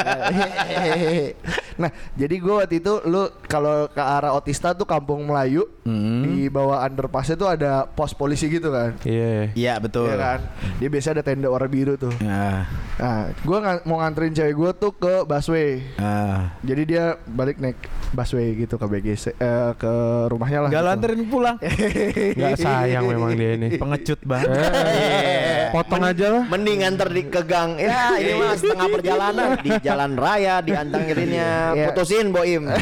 nah, 1.79 1.89
jadi 2.13 2.35
gua 2.37 2.55
waktu 2.59 2.75
itu 2.77 2.93
lu 3.03 3.21
kalau 3.43 3.87
ke 3.87 4.01
arah 4.01 4.31
Otista 4.33 4.71
tuh 4.73 4.83
Kampung 4.83 5.25
Melayu 5.25 5.65
Hmm. 5.81 6.21
di 6.21 6.45
bawah 6.47 6.85
underpassnya 6.85 7.33
tuh 7.33 7.49
ada 7.49 7.81
pos 7.87 8.13
polisi 8.13 8.45
gitu 8.47 8.69
kan. 8.69 8.93
Iya. 9.01 9.49
Iya 9.51 9.73
betul. 9.79 10.05
Iya 10.05 10.17
kan? 10.17 10.39
Dia 10.77 10.85
biasa 10.87 11.07
ada 11.11 11.23
tenda 11.23 11.49
warna 11.49 11.65
biru 11.65 11.95
tuh. 11.95 12.13
Ah, 12.21 12.69
Nah, 12.95 13.21
gua 13.41 13.57
nga- 13.59 13.83
mau 13.83 13.97
nganterin 13.97 14.29
cewek 14.29 14.53
gua 14.53 14.71
tuh 14.71 14.91
ke 14.91 15.23
busway. 15.23 15.81
ah. 15.97 16.53
Jadi 16.61 16.81
dia 16.85 17.17
balik 17.25 17.57
naik 17.57 17.79
busway 18.11 18.53
gitu 18.55 18.75
ke 18.75 18.85
BGC 18.85 19.33
eh, 19.33 19.71
ke 19.73 19.93
rumahnya 20.27 20.59
lah. 20.61 20.69
Gak 20.69 20.77
gitu. 20.79 20.93
anterin 20.93 21.21
pulang. 21.25 21.57
Nggak 22.37 22.53
sayang 22.55 23.03
memang 23.07 23.33
dia 23.33 23.51
ini. 23.55 23.67
Pengecut 23.89 24.21
banget. 24.21 24.53
Eh, 24.53 25.58
potong 25.73 26.03
aja 26.03 26.25
lah. 26.33 26.43
Mending 26.49 26.79
antar 26.85 27.09
di 27.09 27.23
ke 27.27 27.41
gang. 27.45 27.77
Ya 27.79 28.13
ini 28.21 28.31
mah 28.37 28.55
setengah 28.57 28.87
perjalanan 28.89 29.49
di 29.61 29.71
jalan 29.81 30.11
raya 30.17 30.61
diantangirinnya. 30.63 31.49
Iya. 31.75 31.85
Putusin 31.91 32.31
Boim. 32.33 32.63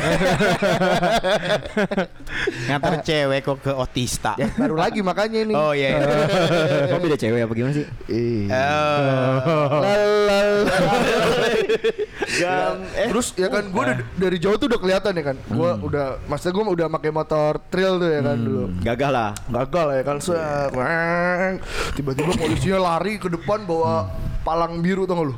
Nganter 2.68 2.94
cewek 3.04 3.40
kok 3.44 3.58
ke 3.64 3.72
otista. 3.72 4.36
Ya, 4.36 4.48
baru 4.56 4.76
lagi 4.76 5.00
makanya 5.00 5.40
ini. 5.44 5.54
Oh 5.56 5.72
iya. 5.72 6.00
iya. 6.00 6.88
Kok 6.92 7.00
beda 7.04 7.18
cewek 7.20 7.40
apa 7.44 7.54
gimana 7.56 7.74
sih? 7.76 7.86
Iya. 8.12 8.64
Oh. 9.48 9.82
Gang. 12.28 12.78
Eh, 12.94 13.08
Terus 13.10 13.28
ya 13.40 13.48
kan 13.48 13.64
gue 13.72 13.84
dari 14.20 14.38
jauh 14.38 14.58
tuh 14.60 14.68
udah 14.68 14.80
kelihatan 14.80 15.12
ya 15.16 15.24
kan. 15.34 15.38
Gue 15.48 15.72
udah 15.84 16.06
maksudnya 16.28 16.54
gue 16.54 16.64
udah 16.78 16.88
pakai 16.92 17.12
motor 17.12 17.52
trail 17.72 17.94
tuh 18.00 18.10
ya 18.12 18.22
kan 18.24 18.38
dulu. 18.38 18.64
gagah 18.84 19.12
lah. 19.12 19.32
Gagal 19.48 19.88
ya 19.96 20.04
kan. 20.04 20.18
Tiba-tiba 21.96 22.32
polisinya 22.36 22.77
lari 22.78 23.18
ke 23.18 23.28
depan 23.28 23.64
bawa 23.64 24.08
palang 24.42 24.80
biru 24.80 25.04
tau 25.04 25.18
gak 25.18 25.28
lu 25.28 25.36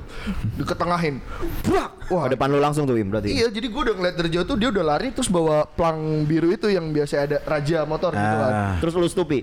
Diketengahin 0.55 1.17
Brak 1.63 1.91
Wah 2.09 2.25
Oh, 2.25 2.27
depan 2.27 2.49
lu 2.49 2.57
langsung 2.57 2.85
tuh 2.85 2.93
Im 2.93 3.09
berarti. 3.09 3.29
Iya 3.31 3.49
jadi 3.49 3.65
gue 3.65 3.81
udah 3.81 3.95
ngeliat 3.95 4.15
dari 4.17 4.29
jauh 4.29 4.45
tuh 4.45 4.55
dia 4.55 4.69
udah 4.69 4.81
lari 4.83 5.09
Terus 5.09 5.27
bawa 5.27 5.65
pelang 5.65 6.25
biru 6.25 6.49
itu 6.49 6.67
yang 6.67 6.89
biasa 6.89 7.13
ada 7.19 7.37
raja 7.43 7.85
motor 7.85 8.11
gitu 8.11 8.35
kan 8.35 8.51
Ah. 8.51 8.73
Terus 8.77 8.93
lu 8.93 9.05
stupi. 9.05 9.41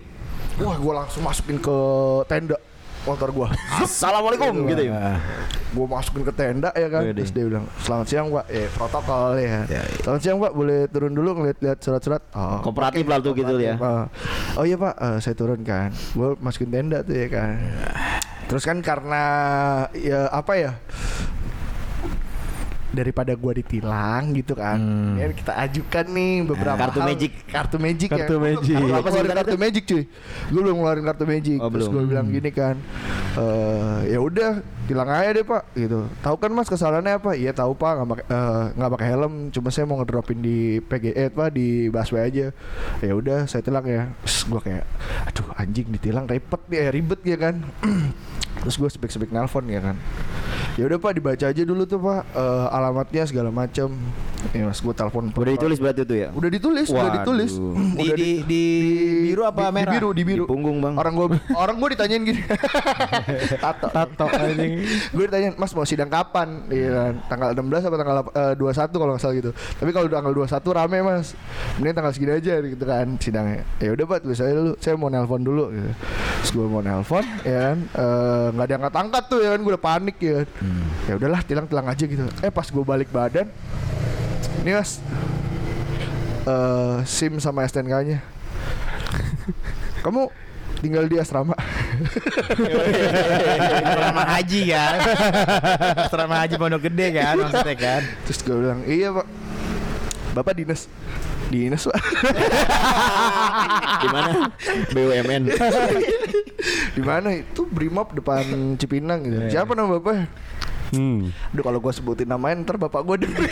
Wah 0.57 0.75
gue 0.75 0.93
langsung 0.93 1.23
masukin 1.23 1.59
ke 1.59 1.76
tenda 2.26 2.57
motor 3.07 3.31
gue 3.31 3.49
Assalamualaikum 3.87 4.53
gitu 4.67 4.83
ya. 4.85 4.99
Ah. 5.15 5.19
gue 5.69 5.87
masukin 5.87 6.23
ke 6.23 6.33
tenda 6.33 6.71
ya 6.73 6.89
kan 6.89 7.03
Wede. 7.03 7.21
terus 7.21 7.31
dia 7.31 7.45
bilang 7.45 7.65
selamat 7.79 8.07
siang 8.07 8.27
pak 8.29 8.47
ya 8.49 8.67
protokol 8.71 9.37
ya, 9.37 9.63
Ya, 9.67 9.81
ya. 9.81 9.99
selamat 10.01 10.21
siang 10.21 10.37
pak 10.39 10.53
boleh 10.53 10.81
turun 10.87 11.13
dulu 11.13 11.31
ngeliat-liat 11.37 11.79
surat-surat 11.79 12.23
oh, 12.33 12.59
Kooperatif 12.61 13.05
lah 13.05 13.19
tuh 13.19 13.33
gitu 13.33 13.55
ya. 13.57 13.77
Ah. 13.77 14.09
oh 14.57 14.65
iya 14.65 14.75
pak 14.75 14.95
eh, 14.95 15.19
saya 15.21 15.35
turun 15.35 15.61
kan 15.61 15.93
gue 15.93 16.29
masukin 16.39 16.69
tenda 16.69 17.01
tuh 17.01 17.15
ya 17.15 17.29
kan 17.29 17.55
terus 18.47 18.63
kan 18.63 18.79
karena 18.79 19.23
ya 19.93 20.27
apa 20.29 20.53
ya 20.55 20.73
daripada 22.97 23.37
gua 23.37 23.53
ditilang 23.53 24.33
gitu 24.33 24.57
kan. 24.57 24.81
Hmm. 24.81 25.15
ya 25.15 25.29
kita 25.31 25.53
ajukan 25.53 26.05
nih 26.09 26.33
beberapa 26.49 26.81
Kartu 26.81 27.00
hal. 27.05 27.09
magic. 27.12 27.33
kartu 27.47 27.76
magic 27.76 28.09
Kartu 28.09 28.35
ya. 28.35 28.41
magic. 28.41 28.76
Gua 28.76 28.97
Apa 28.97 29.09
sih 29.09 29.21
ngeluarin 29.21 29.37
kartu 29.37 29.57
magic 29.57 29.83
cuy. 29.85 30.03
Gue 30.49 30.61
belum 30.65 30.76
ngeluarin 30.81 31.05
kartu 31.05 31.25
magic. 31.25 31.59
Oh, 31.61 31.69
terus 31.69 31.87
belum. 31.87 31.95
gue 31.95 32.11
bilang 32.11 32.26
gini 32.33 32.50
kan 32.50 32.76
eh 33.37 33.99
ya 34.09 34.19
udah 34.19 34.50
tilang 34.87 35.09
aja 35.11 35.31
deh 35.31 35.45
pak 35.45 35.62
gitu. 35.76 36.09
Tahu 36.23 36.37
kan 36.41 36.50
mas 36.50 36.67
kesalahannya 36.67 37.21
apa? 37.21 37.37
Iya 37.37 37.53
tahu 37.53 37.76
pak. 37.76 37.93
Nggak 38.00 38.09
pakai 38.09 38.25
eh, 38.33 38.65
nggak 38.73 38.91
pakai 38.97 39.07
helm. 39.12 39.35
Cuma 39.53 39.69
saya 39.69 39.85
mau 39.85 40.00
ngedropin 40.00 40.41
di 40.41 40.81
PGE 40.81 41.29
pak 41.29 41.49
di 41.53 41.93
busway 41.93 42.23
aja. 42.25 42.47
Ya 43.05 43.12
udah 43.12 43.45
saya 43.45 43.61
tilang 43.61 43.85
ya. 43.85 44.09
Terus 44.25 44.38
gue 44.47 44.61
kayak 44.62 44.85
aduh 45.26 45.47
anjing 45.55 45.87
ditilang 45.91 46.25
ribet 46.25 46.62
ya 46.73 46.88
ribet 46.88 47.21
ya 47.23 47.37
kan. 47.37 47.61
Terus 48.65 48.81
gue 48.81 48.88
sebik-sebik 48.88 49.31
nelpon 49.31 49.69
ya 49.69 49.85
kan 49.85 49.97
ya 50.76 50.85
udah 50.85 50.99
pak 50.99 51.12
dibaca 51.16 51.45
aja 51.49 51.62
dulu 51.64 51.83
tuh 51.83 51.97
pak 51.97 52.21
eh, 52.30 52.66
alamatnya 52.71 53.25
segala 53.25 53.49
macam 53.49 53.97
ya 54.52 54.68
mas 54.68 54.78
gue 54.78 54.92
telepon 54.92 55.33
Udah 55.33 55.52
ditulis 55.52 55.78
berarti 55.80 56.04
itu 56.04 56.14
ya. 56.14 56.28
udah 56.30 56.50
ditulis 56.52 56.87
udah 56.87 57.00
Waduh. 57.02 57.14
ditulis. 57.18 57.52
Di, 57.56 58.02
Udah 58.06 58.16
di, 58.16 58.30
di, 58.45 58.62
biru 59.26 59.42
apa 59.42 59.62
di, 59.62 59.73
merah? 59.73 59.88
di 59.88 59.97
biru 59.97 60.09
di 60.12 60.23
biru. 60.23 60.45
Di 60.45 60.50
punggung, 60.52 60.76
Bang. 60.78 60.95
orang 60.95 61.12
gue 61.12 61.26
orang 61.64 61.76
gue 61.76 61.88
ditanyain 61.97 62.23
gini. 62.23 62.40
Tato. 63.64 63.88
Tato 63.88 64.26
anjing. 64.28 64.73
gue 65.11 65.25
ditanyain 65.25 65.54
mas 65.56 65.73
mau 65.73 65.83
sidang 65.83 66.06
kapan? 66.06 66.49
Iya 66.68 66.88
kan. 66.92 67.12
Tanggal 67.26 67.49
16 67.56 67.88
apa 67.88 67.97
tanggal 67.97 68.16
eh, 68.30 68.54
21 68.54 68.92
kalau 68.92 69.11
nggak 69.16 69.23
salah 69.23 69.35
gitu. 69.35 69.50
Tapi 69.52 69.90
kalau 69.90 70.06
tanggal 70.06 70.33
21 70.37 70.78
rame 70.78 70.99
mas. 71.02 71.26
Mending 71.80 71.95
tanggal 71.97 72.12
segini 72.12 72.33
aja 72.37 72.54
gitu 72.61 72.85
kan 72.85 73.06
sidangnya. 73.16 73.62
Ya 73.80 73.90
udah 73.97 74.04
pak 74.04 74.18
tulis 74.23 74.38
aja 74.38 74.52
dulu. 74.52 74.73
Saya 74.78 74.95
mau 74.95 75.09
nelpon 75.09 75.40
dulu 75.40 75.64
gitu. 75.73 75.90
terus 76.37 76.50
gue 76.52 76.66
mau 76.68 76.83
nelpon 76.85 77.25
ya 77.42 77.73
kan. 77.73 77.78
Eh, 77.83 78.47
nggak 78.52 78.66
diangkat 78.68 78.92
angkat 78.95 79.25
tuh 79.26 79.40
ya 79.40 79.49
kan. 79.56 79.61
Gue 79.64 79.73
udah 79.73 79.83
panik 79.83 80.16
ya 80.21 80.35
kan 80.45 80.49
ya 81.07 81.13
udahlah 81.19 81.41
tilang 81.43 81.67
tilang 81.67 81.87
aja 81.87 82.05
gitu. 82.05 82.25
Eh 82.43 82.53
pas 82.53 82.67
gue 82.67 82.85
balik 82.85 83.11
badan 83.11 83.49
ini 84.63 84.75
mas 84.75 84.99
eh, 86.47 86.97
sim 87.07 87.39
sama 87.39 87.63
STNK 87.67 87.95
nya 88.07 88.19
kamu 90.05 90.31
tinggal 90.81 91.09
di 91.09 91.17
asrama. 91.17 91.57
Asrama 93.81 94.23
haji 94.37 94.61
kan. 94.71 94.99
Asrama 96.05 96.35
haji 96.45 96.55
Pondok 96.61 96.83
Gede 96.87 97.07
kan 97.17 97.35
maksudnya 97.41 97.77
kan. 97.81 98.03
Terus 98.29 98.39
gue 98.45 98.57
bilang, 98.61 98.81
iya 98.85 99.09
pak. 99.11 99.27
Bapak 100.37 100.53
dinas 100.53 100.85
Dinas 101.47 101.83
pak 101.85 101.97
Di 103.97 104.09
mana? 104.09 104.31
BUMN. 104.91 105.43
di 106.93 107.03
mana 107.03 107.29
itu 107.33 107.62
Brimob 107.65 108.11
depan 108.12 108.43
Cipinang 108.75 109.21
gitu. 109.23 109.38
Siapa 109.49 109.73
nama 109.73 109.97
bapak? 109.97 110.26
Hmm. 110.91 111.35
Aduh 111.50 111.62
kalau 111.62 111.79
gue 111.79 111.93
sebutin 111.93 112.26
namanya 112.26 112.62
ntar 112.62 112.79
bapak 112.79 113.03
gue 113.03 113.17
denger 113.21 113.43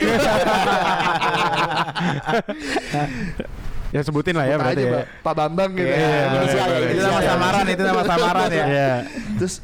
Ya 3.90 4.02
sebutin 4.02 4.34
lah 4.34 4.42
ya 4.44 4.54
Sebut 4.54 4.64
berarti 4.64 4.82
aja, 4.82 4.90
ya. 4.90 5.02
Pak. 5.22 5.34
Bambang 5.34 5.70
gitu 5.72 5.86
Iya, 5.86 5.94
ya. 5.94 6.02
iya, 6.02 6.22
Inisial 6.34 6.66
ya, 6.66 6.78
Itu 6.82 6.82
nama 6.82 6.90
inisial 6.90 7.14
ya. 7.14 7.28
samaran, 7.30 7.64
itu 7.70 7.82
nama 7.84 8.02
samaran 8.02 8.48
ya. 8.50 8.64
Iya. 8.66 8.92
Terus 9.38 9.54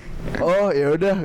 oh 0.41 0.69
ya 0.71 0.95
udah 0.95 1.17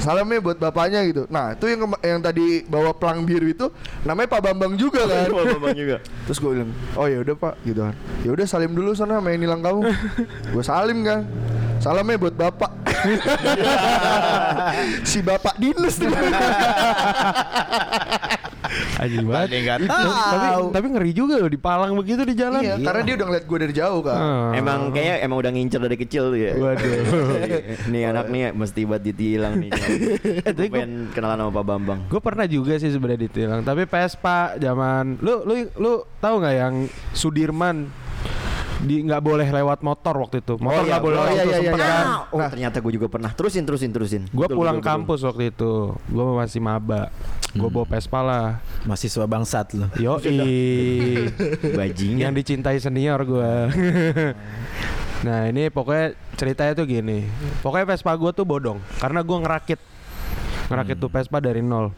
salamnya 0.00 0.38
buat 0.40 0.58
bapaknya 0.58 1.04
gitu. 1.06 1.26
Nah 1.28 1.54
itu 1.54 1.66
yang 1.68 1.80
yang 2.00 2.20
tadi 2.22 2.64
bawa 2.64 2.94
pelang 2.94 3.26
biru 3.26 3.50
itu 3.50 3.66
namanya 4.06 4.38
Pak 4.38 4.40
Bambang 4.40 4.74
juga 4.78 5.04
kan. 5.04 5.28
Pak 5.28 5.46
Bambang 5.58 5.76
juga. 5.76 5.96
Terus 6.28 6.38
gue 6.40 6.50
bilang, 6.60 6.72
oh 6.96 7.06
ya 7.08 7.24
udah 7.24 7.36
pak, 7.40 7.54
gitu 7.64 7.80
kan. 7.80 7.96
Ya 8.20 8.30
udah 8.36 8.44
salim 8.44 8.76
dulu 8.76 8.92
sana 8.92 9.16
sama 9.16 9.32
yang 9.32 9.48
nilang 9.48 9.64
kamu. 9.64 9.80
gue 10.54 10.64
salim 10.64 10.98
kan. 11.04 11.24
Salamnya 11.78 12.18
buat 12.18 12.34
bapak. 12.34 12.72
si 15.08 15.22
bapak 15.22 15.54
dinas 15.56 15.96
tuh. 15.96 16.10
Anjing 18.96 19.24
banget. 19.24 19.48
Nggak 19.58 19.78
Tapi 19.88 20.46
tapi 20.70 20.86
ngeri 20.90 21.12
juga 21.12 21.34
loh 21.36 21.48
dipalang 21.48 21.92
begitu 21.94 22.22
di 22.22 22.34
jalan. 22.34 22.60
iya, 22.60 22.74
karena 22.76 23.02
dia 23.02 23.14
udah 23.16 23.26
ngeliat 23.26 23.44
gue 23.44 23.58
dari 23.58 23.74
jauh 23.74 24.00
kan. 24.00 24.18
Ah. 24.18 24.50
Emang 24.52 24.90
kayaknya 24.90 25.16
emang 25.22 25.36
udah 25.38 25.50
ngincer 25.50 25.80
dari 25.80 25.96
kecil 25.96 26.30
tuh 26.30 26.38
ya. 26.38 26.52
Waduh. 26.54 26.92
nih 27.92 28.02
anak 28.06 28.26
nih 28.28 28.52
mesti 28.52 28.80
buat 28.82 29.00
ditilang 29.00 29.54
nih. 29.58 29.70
tapi 30.46 30.64
Gue 30.66 30.74
pengen 30.74 30.92
kenalan 31.10 31.38
sama 31.38 31.52
Pak 31.52 31.64
Bambang. 31.64 32.00
Gue 32.06 32.20
pernah 32.20 32.44
juga 32.44 32.76
sih 32.76 32.88
sebenarnya 32.88 33.20
ditilang, 33.24 33.60
tapi 33.62 33.84
Vespa 33.84 34.56
zaman 34.56 35.18
lu 35.18 35.42
lu 35.42 35.54
lu 35.76 35.92
tahu 36.18 36.34
nggak 36.38 36.54
yang 36.54 36.74
Sudirman 37.12 37.88
di 38.78 39.02
nggak 39.02 39.18
boleh 39.18 39.42
lewat 39.44 39.82
motor 39.82 40.14
waktu 40.18 40.38
itu. 40.38 40.54
Motor 40.56 40.86
nggak 40.86 41.02
boleh 41.02 41.16
Oh, 41.18 41.24
lewat 41.26 41.34
iya, 41.34 41.42
tuh, 41.42 41.50
iya, 41.50 41.58
sempet 41.58 41.80
iya. 41.82 41.90
kan. 41.90 42.06
Oh 42.30 42.40
ternyata 42.46 42.76
gue 42.78 42.92
juga 42.94 43.08
pernah. 43.10 43.30
Terusin 43.34 43.64
terusin 43.66 43.90
terusin. 43.90 44.22
Gue 44.30 44.46
Betul, 44.46 44.54
pulang 44.54 44.78
betul, 44.78 44.86
betul. 44.86 44.94
kampus 45.02 45.20
waktu 45.26 45.42
itu, 45.50 45.72
gue 45.98 46.24
masih 46.36 46.60
maba. 46.62 47.10
Gue 47.56 47.68
bawa 47.72 47.86
Vespa 47.88 48.20
lah. 48.20 48.46
Mahasiswa 48.84 49.24
bangsat 49.24 49.72
lu. 49.72 49.86
Yo 49.96 50.20
Bajingan. 51.78 52.18
yang 52.20 52.32
dicintai 52.36 52.76
senior 52.76 53.24
gue. 53.24 53.52
nah 55.26 55.48
ini 55.48 55.72
pokoknya 55.72 56.12
ceritanya 56.36 56.72
tuh 56.76 56.84
gini. 56.84 57.24
Pokoknya 57.64 57.96
Vespa 57.96 58.12
gue 58.18 58.30
tuh 58.36 58.44
bodong 58.44 58.78
karena 59.00 59.24
gue 59.24 59.36
ngerakit 59.40 59.80
ngerakit 60.68 60.96
tuh 61.00 61.08
Vespa 61.08 61.40
dari 61.40 61.64
nol. 61.64 61.90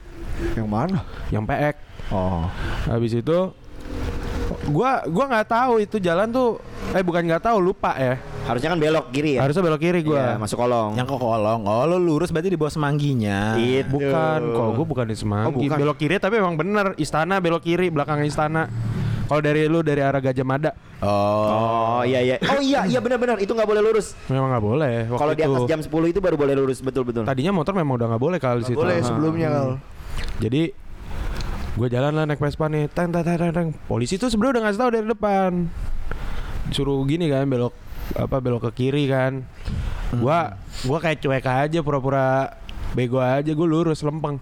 Yang 0.55 0.69
mana? 0.71 0.99
Yang 1.35 1.45
PX. 1.51 1.75
Oh. 2.15 2.47
Habis 2.87 3.13
itu 3.19 3.39
gua 4.71 5.03
gua 5.05 5.25
nggak 5.27 5.47
tahu 5.47 5.73
itu 5.81 5.97
jalan 5.99 6.27
tuh 6.29 6.57
eh 6.91 7.01
bukan 7.01 7.23
nggak 7.23 7.43
tahu 7.43 7.59
lupa 7.61 7.93
ya. 7.95 8.15
Harusnya 8.41 8.73
kan 8.73 8.79
belok 8.79 9.07
kiri 9.11 9.37
ya. 9.37 9.41
Harusnya 9.43 9.63
belok 9.63 9.79
kiri 9.79 10.01
Iya, 10.01 10.07
gua. 10.07 10.25
masuk 10.39 10.57
kolong. 10.57 10.91
Yang 10.95 11.07
ke 11.07 11.17
kolong. 11.19 11.61
Oh, 11.63 11.85
lo 11.85 11.97
lurus 11.97 12.31
berarti 12.31 12.49
di 12.49 12.57
bawah 12.57 12.73
semangginya. 12.73 13.55
Itu. 13.55 13.91
Bukan, 13.93 14.41
kalau 14.49 14.71
gue 14.73 14.87
bukan 14.87 15.05
di 15.05 15.15
Semanggi. 15.15 15.47
Oh, 15.47 15.61
bukan. 15.61 15.77
belok 15.77 15.99
kiri 15.99 16.17
tapi 16.17 16.35
emang 16.37 16.55
bener 16.55 16.97
istana 16.97 17.37
belok 17.37 17.61
kiri 17.61 17.89
belakang 17.89 18.23
istana. 18.23 18.67
Kalau 19.27 19.39
dari 19.39 19.63
lu 19.65 19.79
dari 19.81 20.01
arah 20.01 20.19
Gajah 20.19 20.43
Mada 20.43 20.73
Oh. 21.01 21.99
Oh 22.01 22.03
iya 22.03 22.21
iya. 22.23 22.37
Oh 22.41 22.59
iya 22.59 22.81
iya 22.87 22.99
benar-benar 22.99 23.37
itu 23.39 23.49
nggak 23.49 23.65
boleh 23.65 23.83
lurus. 23.83 24.17
memang 24.27 24.49
nggak 24.51 24.65
boleh. 24.65 24.95
Waktu 25.07 25.21
Kalau 25.21 25.33
di 25.33 25.43
atas 25.45 25.63
jam 25.69 25.81
10 25.81 25.93
itu 26.09 26.19
baru 26.19 26.35
boleh 26.35 26.55
lurus 26.55 26.81
betul 26.81 27.05
betul. 27.05 27.23
Tadinya 27.23 27.53
motor 27.53 27.73
memang 27.73 27.95
udah 27.95 28.09
nggak 28.09 28.23
boleh 28.23 28.39
kalau 28.39 28.59
di 28.59 28.67
situ. 28.67 28.77
Boleh 28.77 28.99
Ah. 28.99 29.05
sebelumnya 29.05 29.49
kal. 29.49 29.69
Jadi 30.41 30.63
gue 31.81 31.89
jalan 31.89 32.13
lah 32.13 32.29
naik 32.29 32.37
Vespa 32.37 32.69
nih, 32.69 32.93
teng 32.93 33.09
teng 33.09 33.25
teng 33.25 33.53
teng. 33.57 33.69
Polisi 33.89 34.21
tuh 34.21 34.29
sebenarnya 34.29 34.61
udah 34.61 34.63
ngasih 34.69 34.81
tahu 34.85 34.91
dari 34.93 35.07
depan. 35.09 35.51
Suruh 36.77 37.01
gini 37.09 37.33
kan 37.33 37.49
belok 37.49 37.73
apa 38.21 38.37
belok 38.37 38.69
ke 38.69 38.85
kiri 38.85 39.09
kan. 39.09 39.49
Gua 40.13 40.61
gua 40.85 40.99
kayak 41.01 41.25
cuek 41.25 41.47
aja 41.49 41.81
pura-pura 41.81 42.53
bego 42.93 43.17
aja 43.17 43.49
gue 43.49 43.65
lurus 43.65 44.05
lempeng. 44.05 44.37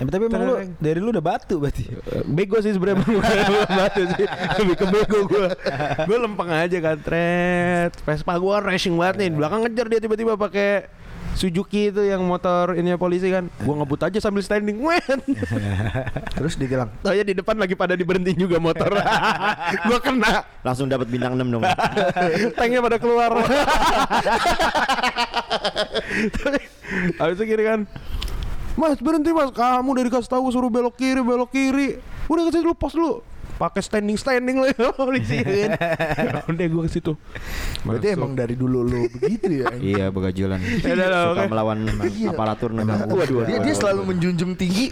Eh, 0.00 0.08
tapi 0.08 0.32
emang 0.32 0.40
lu 0.46 0.54
dari 0.80 0.98
lu 1.04 1.12
udah 1.12 1.20
batu 1.20 1.60
berarti. 1.60 1.84
Eh, 1.92 2.24
Bego 2.24 2.56
sih 2.64 2.72
sebenarnya 2.72 3.04
batu 3.68 4.00
sih. 4.16 4.24
Lebih 4.64 4.76
ke 4.80 4.86
bego 4.88 5.18
gue. 5.28 5.46
Gue 6.08 6.16
lempeng 6.16 6.48
aja 6.48 6.78
kan 6.80 6.96
tret. 6.96 7.92
Vespa 8.08 8.40
gue 8.40 8.56
racing 8.64 8.96
banget 8.96 9.14
nih. 9.20 9.28
Di 9.28 9.36
belakang 9.36 9.60
ngejar 9.68 9.86
dia 9.92 10.00
tiba-tiba 10.00 10.38
pakai 10.40 10.88
Suzuki 11.38 11.88
itu 11.88 12.02
yang 12.04 12.20
motor 12.26 12.74
ininya 12.74 12.98
polisi 13.00 13.30
kan. 13.30 13.46
Gue 13.62 13.74
ngebut 13.74 14.00
aja 14.02 14.18
sambil 14.18 14.42
standing. 14.42 14.76
Men. 14.80 15.18
Terus 16.36 16.54
ditilang. 16.58 16.90
Taunya 17.00 17.24
di 17.24 17.34
depan 17.34 17.56
lagi 17.56 17.78
pada 17.78 17.94
diberhentiin 17.94 18.36
juga 18.36 18.58
motor. 18.58 18.92
gua 19.88 19.98
kena. 20.02 20.44
Langsung 20.66 20.90
dapat 20.90 21.08
bintang 21.08 21.38
6 21.38 21.46
dong. 21.46 21.62
Tanknya 22.58 22.80
pada 22.82 22.98
keluar. 22.98 23.30
Habis 27.16 27.34
itu 27.38 27.44
gini 27.46 27.62
kan. 27.64 27.80
Mas 28.78 28.96
berhenti 29.02 29.30
mas, 29.34 29.50
kamu 29.52 29.88
udah 29.92 30.04
dikasih 30.08 30.30
tahu 30.30 30.48
suruh 30.48 30.70
belok 30.72 30.96
kiri, 30.96 31.20
belok 31.20 31.50
kiri. 31.52 32.00
Udah 32.30 32.48
kasih 32.48 32.64
dulu 32.64 32.74
pos 32.78 32.94
dulu. 32.94 33.20
Pakai 33.60 33.84
standing 33.84 34.16
standing 34.16 34.56
lah 34.56 34.72
ya 34.72 34.88
polisi 34.96 35.36
kan. 35.44 35.76
Udah 36.48 36.64
gue 36.64 36.82
ke 36.88 36.90
situ. 36.96 37.12
Berarti 37.84 38.08
Masuk. 38.08 38.16
emang 38.16 38.32
dari 38.32 38.56
dulu 38.56 38.80
lu 38.80 39.04
begitu 39.20 39.60
ya. 39.60 39.68
iya 39.92 40.06
begajulan. 40.08 40.56
Ya 40.80 40.96
lah, 40.96 41.36
Suka 41.36 41.44
melawan 41.44 41.78
aparatur 42.32 42.72
negara. 42.72 43.04
Waduh, 43.04 43.44
Dia, 43.44 43.60
dia 43.60 43.74
selalu 43.76 44.16
menjunjung 44.16 44.56
tinggi 44.56 44.88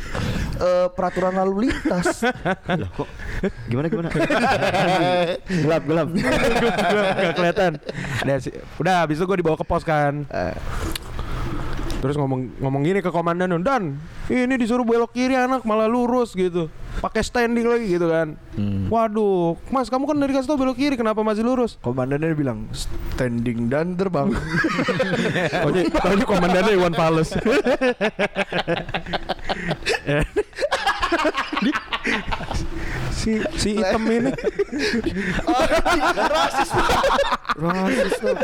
eh, 0.60 0.86
peraturan 0.92 1.40
lalu 1.40 1.72
lintas. 1.72 2.28
Loh, 2.84 2.92
kok 2.92 3.08
gimana 3.72 3.88
gimana? 3.88 4.08
gelap 5.64 5.82
gelap. 5.88 6.08
Gak 6.12 7.34
kelihatan. 7.40 7.72
Udah, 8.20 8.36
udah 8.84 8.94
habis 9.00 9.16
itu 9.16 9.24
gue 9.24 9.38
dibawa 9.40 9.56
ke 9.56 9.64
pos 9.64 9.80
kan. 9.80 10.28
Terus 12.04 12.20
ngomong 12.20 12.60
ngomong 12.62 12.82
gini 12.84 13.00
ke 13.00 13.08
komandan 13.08 13.50
Dan 13.64 13.96
ini 14.28 14.54
disuruh 14.60 14.84
belok 14.84 15.16
kiri 15.16 15.34
anak 15.34 15.64
malah 15.64 15.88
lurus 15.88 16.36
gitu 16.36 16.68
pakai 16.98 17.22
standing 17.22 17.66
lagi 17.66 17.86
gitu 17.86 18.10
kan. 18.10 18.34
Waduh 18.90 19.54
Mas 19.70 19.88
kamu 19.88 20.04
kan 20.10 20.16
dari 20.18 20.32
kasih 20.34 20.48
tau 20.50 20.58
belok 20.58 20.76
kiri 20.78 20.98
kenapa 20.98 21.22
masih 21.22 21.46
lurus? 21.46 21.78
Komandannya 21.80 22.34
bilang 22.34 22.66
standing 22.74 23.70
dan 23.70 23.94
terbang. 23.94 24.30
Oh 25.58 25.70
ini, 25.72 25.88
oh, 25.90 26.26
komandannya 26.28 26.72
Iwan 26.76 26.94
Fals 26.94 27.32
si 33.10 33.32
si 33.56 33.68
hitam 33.74 34.02
ini 34.06 34.30
Rasis 36.18 36.70
tuh. 38.14 38.36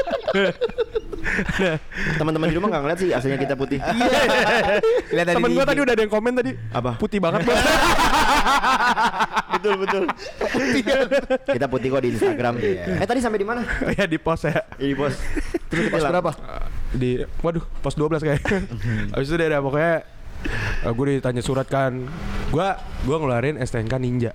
Teman-teman 2.18 2.46
di 2.46 2.56
rumah 2.58 2.68
nggak 2.68 2.82
ngeliat 2.82 2.98
sih 2.98 3.08
aslinya 3.10 3.38
kita 3.38 3.54
putih. 3.54 3.78
Lihat 5.08 5.26
temen 5.30 5.48
di 5.48 5.56
gue 5.56 5.64
tadi 5.64 5.80
udah 5.80 5.94
ada 5.94 6.02
yang 6.02 6.12
komen 6.12 6.32
tadi 6.34 6.52
Apa? 6.70 6.96
putih 6.96 7.18
banget 7.18 7.42
bos 7.42 7.58
betul 9.54 9.74
betul. 9.80 10.04
kita 11.48 11.66
putih 11.66 11.88
kok 11.88 12.02
di 12.02 12.10
Instagram. 12.12 12.54
Eh 12.60 13.06
tadi 13.06 13.20
sampai 13.22 13.40
di 13.40 13.46
mana? 13.46 13.62
ya 13.94 14.04
di 14.04 14.18
pos 14.18 14.44
ya 14.44 14.60
Di 14.76 14.92
pos. 14.92 15.14
Terus 15.70 15.88
Pas 15.88 16.02
berapa? 16.04 16.32
di 16.94 17.18
waduh 17.42 17.64
pos 17.82 17.98
12 17.98 18.22
kayak 18.22 18.38
habis 19.16 19.26
itu 19.26 19.34
dia 19.34 19.48
ada 19.48 19.58
pokoknya 19.58 20.06
gue 20.84 21.04
ditanya 21.18 21.42
surat 21.42 21.66
kan. 21.68 22.06
Gue 22.48 22.68
gue 23.04 23.16
ngeluarin 23.16 23.56
STNK 23.60 23.94
Ninja. 24.00 24.32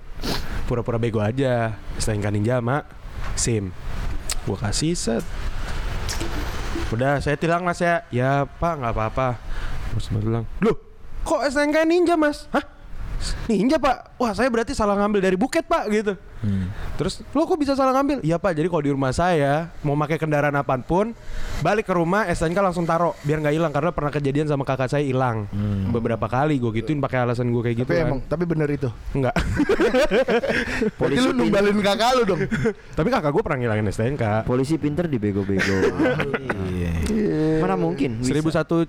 Pura-pura 0.66 1.00
bego 1.00 1.18
aja. 1.18 1.78
STNK 1.98 2.26
Ninja 2.30 2.58
sama 2.58 2.86
SIM. 3.34 3.74
Gue 4.46 4.56
kasih 4.58 4.94
set. 4.94 5.24
Udah 6.90 7.22
saya 7.22 7.38
tilang 7.38 7.62
mas 7.62 7.78
ya. 7.78 8.06
Ya 8.10 8.46
pak 8.46 8.78
nggak 8.78 8.94
apa-apa. 8.94 9.28
Dia 9.90 10.20
bilang 10.22 10.44
loh 10.62 10.76
kok 11.26 11.42
STNK 11.50 11.86
Ninja 11.86 12.14
mas? 12.14 12.46
Hah? 12.54 12.64
Ninja 13.50 13.76
pak? 13.76 14.16
Wah 14.16 14.32
saya 14.32 14.48
berarti 14.48 14.72
salah 14.72 14.96
ngambil 14.96 15.20
dari 15.20 15.36
buket 15.36 15.66
pak 15.66 15.90
gitu 15.90 16.14
Terus 16.96 17.20
lo 17.32 17.44
kok 17.44 17.60
bisa 17.60 17.76
salah 17.76 17.92
ngambil? 17.96 18.24
Iya 18.24 18.40
pak, 18.40 18.56
jadi 18.56 18.66
kalau 18.66 18.82
di 18.84 18.92
rumah 18.92 19.12
saya 19.12 19.68
mau 19.84 19.92
pakai 19.96 20.16
kendaraan 20.16 20.56
apa 20.56 20.76
pun, 20.80 21.12
balik 21.60 21.84
ke 21.84 21.94
rumah 21.94 22.24
STNK 22.28 22.58
langsung 22.60 22.88
taruh 22.88 23.12
biar 23.22 23.44
nggak 23.44 23.54
hilang 23.54 23.72
karena 23.72 23.90
pernah 23.92 24.08
kejadian 24.08 24.48
sama 24.48 24.64
kakak 24.64 24.88
saya 24.88 25.04
hilang 25.04 25.44
beberapa 25.90 26.24
kali 26.26 26.56
gue 26.56 26.70
gituin 26.80 27.00
pakai 27.00 27.24
alasan 27.24 27.52
gue 27.52 27.60
kayak 27.60 27.76
gitu 27.84 27.90
Tapi 27.90 28.00
kan. 28.00 28.08
emang 28.08 28.20
tapi 28.24 28.44
bener 28.48 28.68
itu. 28.70 28.88
Enggak. 29.12 29.34
Berarti 30.96 31.18
lu 31.26 31.30
numbalin 31.34 31.78
kakak 31.82 32.10
lu 32.16 32.22
dong. 32.24 32.40
Tapi 32.98 33.08
kakak 33.10 33.30
gue 33.32 33.42
pernah 33.42 33.58
ngilangin 33.60 33.86
STNK. 33.90 34.48
Polisi 34.48 34.76
pinter 34.80 35.06
di 35.06 35.18
bego-bego. 35.20 35.76
Iya. 36.70 37.60
Mana 37.60 37.74
mungkin? 37.76 38.22
bisa. 38.22 38.30
Seribu 38.32 38.48
satu 38.54 38.86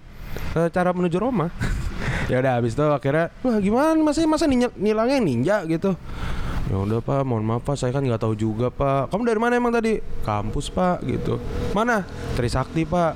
eh, 0.56 0.70
cara 0.72 0.94
menuju 0.94 1.18
Roma. 1.18 1.50
ya 2.30 2.40
udah 2.40 2.62
habis 2.62 2.78
itu 2.78 2.86
akhirnya 2.86 3.34
wah 3.44 3.58
gimana 3.60 3.98
masih 4.00 4.24
masa 4.30 4.46
ninja, 4.48 4.70
nilangnya 4.78 5.20
ninja 5.20 5.56
gitu. 5.68 5.98
Ya 6.72 6.80
udah 6.80 7.04
pak, 7.04 7.28
mohon 7.28 7.44
maaf 7.44 7.68
pak, 7.68 7.76
saya 7.76 7.92
kan 7.92 8.00
nggak 8.00 8.24
tahu 8.24 8.32
juga 8.32 8.72
pak. 8.72 9.12
Kamu 9.12 9.28
dari 9.28 9.36
mana 9.44 9.60
emang 9.60 9.76
tadi? 9.76 10.00
Kampus 10.24 10.72
pak, 10.72 11.04
gitu. 11.04 11.36
Mana? 11.76 12.08
Trisakti 12.40 12.88
pak. 12.88 13.12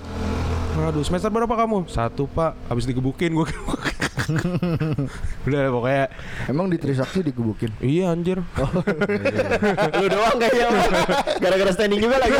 Aduh, 0.75 1.07
semester 1.07 1.31
berapa 1.31 1.55
kamu? 1.55 1.87
Satu 1.87 2.27
pak. 2.27 2.51
Habis 2.67 2.83
digebukin 2.83 3.31
gue. 3.31 3.47
udah 5.47 5.71
pokoknya 5.71 6.05
Emang 6.51 6.67
di 6.67 6.75
Trisakti 6.75 7.23
digebukin. 7.23 7.71
iya 7.79 8.11
anjir. 8.11 8.43
Lu 9.95 10.05
doang 10.11 10.35
kayaknya. 10.35 10.67
Gara-gara 11.39 11.71
standing 11.71 12.03
juga 12.03 12.19
lagi. 12.19 12.35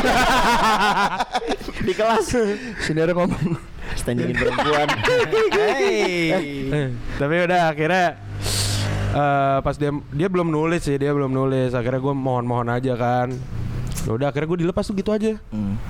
di 1.80 1.96
kelas. 1.96 2.28
Sini 2.84 3.00
ada 3.00 3.16
ngomong. 3.16 3.56
Standingin 3.96 4.36
perempuan. 4.44 4.88
Hey. 5.56 6.36
Eh, 6.76 6.88
tapi 7.16 7.40
udah 7.40 7.72
akhirnya 7.72 8.20
eh, 9.16 9.58
pas 9.64 9.76
dia 9.80 9.92
dia 10.12 10.28
belum 10.28 10.52
nulis 10.52 10.84
sih 10.84 11.00
dia 11.00 11.16
belum 11.16 11.32
nulis. 11.32 11.72
Akhirnya 11.72 12.04
gue 12.04 12.14
mohon-mohon 12.14 12.68
aja 12.68 12.94
kan. 13.00 13.32
Ya 14.06 14.12
udah 14.14 14.28
akhirnya 14.30 14.52
gue 14.52 14.60
dilepas 14.68 14.86
tuh 14.86 14.94
gitu 15.00 15.16
aja. 15.16 15.40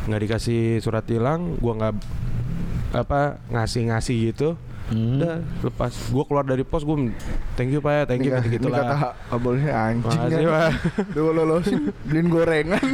Nggak 0.05 0.21
dikasih 0.29 0.79
surat 0.79 1.03
tilang 1.03 1.57
gue 1.57 1.73
nggak 1.73 1.93
apa 2.95 3.41
ngasih-ngasih 3.51 4.31
gitu. 4.31 4.55
Udah 4.85 5.41
lepas. 5.65 5.91
Gue 6.13 6.23
keluar 6.29 6.45
dari 6.45 6.61
pos 6.61 6.85
gue 6.85 7.09
thank 7.57 7.73
you 7.73 7.81
pak 7.81 7.91
ya 7.91 8.03
thank 8.05 8.21
you 8.21 8.29
gitu, 8.29 8.61
gitu 8.61 8.67
ini 8.69 8.77
kata 8.77 8.85
lah 8.85 8.99
kabelnya 9.33 9.71
anjing 9.73 10.05
Makasih. 10.21 10.45
Pak. 10.45 10.69
Duh 11.11 11.33
lolosin 11.33 11.81
beliin 12.05 12.27
gorengan. 12.29 12.85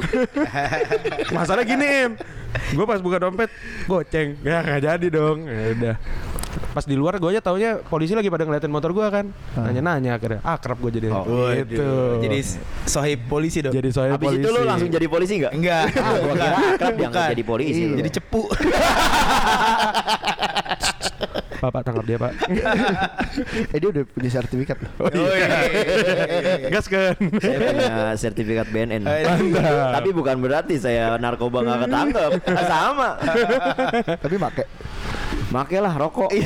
masalah 1.35 1.67
gini 1.67 2.15
gue 2.51 2.85
pas 2.87 2.99
buka 3.03 3.19
dompet 3.19 3.51
goceng. 3.91 4.39
Ya 4.41 4.63
nggak 4.63 4.81
jadi 4.87 5.07
dong. 5.11 5.45
Ya 5.45 5.63
udah 5.75 5.95
pas 6.71 6.81
di 6.81 6.93
luar 6.93 7.15
gue 7.15 7.29
aja 7.29 7.41
taunya 7.41 7.79
polisi 7.79 8.11
lagi 8.11 8.27
pada 8.27 8.43
ngeliatin 8.43 8.67
motor 8.67 8.91
gue 8.91 9.03
kan 9.05 9.25
nanya-nanya 9.53 10.15
akhirnya 10.15 10.39
akrab 10.41 10.77
gue 10.79 10.91
jadi 10.93 11.07
Oh, 11.11 11.47
gitu 11.49 12.19
Jadi 12.19 12.37
sohib 12.85 13.19
polisi 13.25 13.59
dong. 13.59 13.71
jadi 13.71 13.89
soal 13.89 14.11
Habis 14.11 14.27
polisi 14.29 14.41
itu 14.41 14.49
lu 14.49 14.61
langsung 14.61 14.87
jadi 14.87 15.07
polisi 15.07 15.33
nggak? 15.37 15.51
enggak. 15.51 15.83
Ah, 15.93 16.13
kira 16.17 16.47
akrab 16.71 16.93
nggak 16.93 17.09
Bukan. 17.09 17.29
jadi 17.29 17.43
polisi. 17.43 17.81
lu. 17.83 17.95
Jadi 17.97 18.09
cepu. 18.11 18.41
pak 21.61 21.69
pak 21.69 21.85
tangkap 21.85 22.01
dia 22.03 22.17
pak 22.17 22.33
eh 23.69 23.77
dia 23.77 23.87
udah 23.87 24.01
punya 24.03 24.29
sertifikat 24.33 24.81
loh. 24.81 24.91
oh 25.05 25.29
iya 25.29 25.61
gas 26.73 26.89
kan 26.89 27.13
Saya 27.37 27.57
punya 27.61 27.93
sertifikat 28.17 28.65
BNN. 28.65 29.05
Mantap. 29.05 29.93
Tapi 29.93 30.09
bukan 30.09 30.41
berarti 30.41 30.81
saya 30.81 31.15
narkoba 31.15 31.61
nggak 31.61 31.79
ketangkep. 31.85 32.31
Sama. 32.71 33.09
Tapi 34.17 34.35
make. 34.35 34.65
Makailah 35.51 35.93
rokok. 35.99 36.31
Eh, 36.31 36.43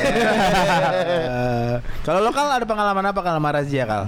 Kalau 2.01 2.19
lokal 2.25 2.49
ada 2.49 2.65
pengalaman 2.65 3.05
apa 3.05 3.19
kalau 3.21 3.37
sama 3.37 3.53
razia 3.53 3.85
kal? 3.85 4.03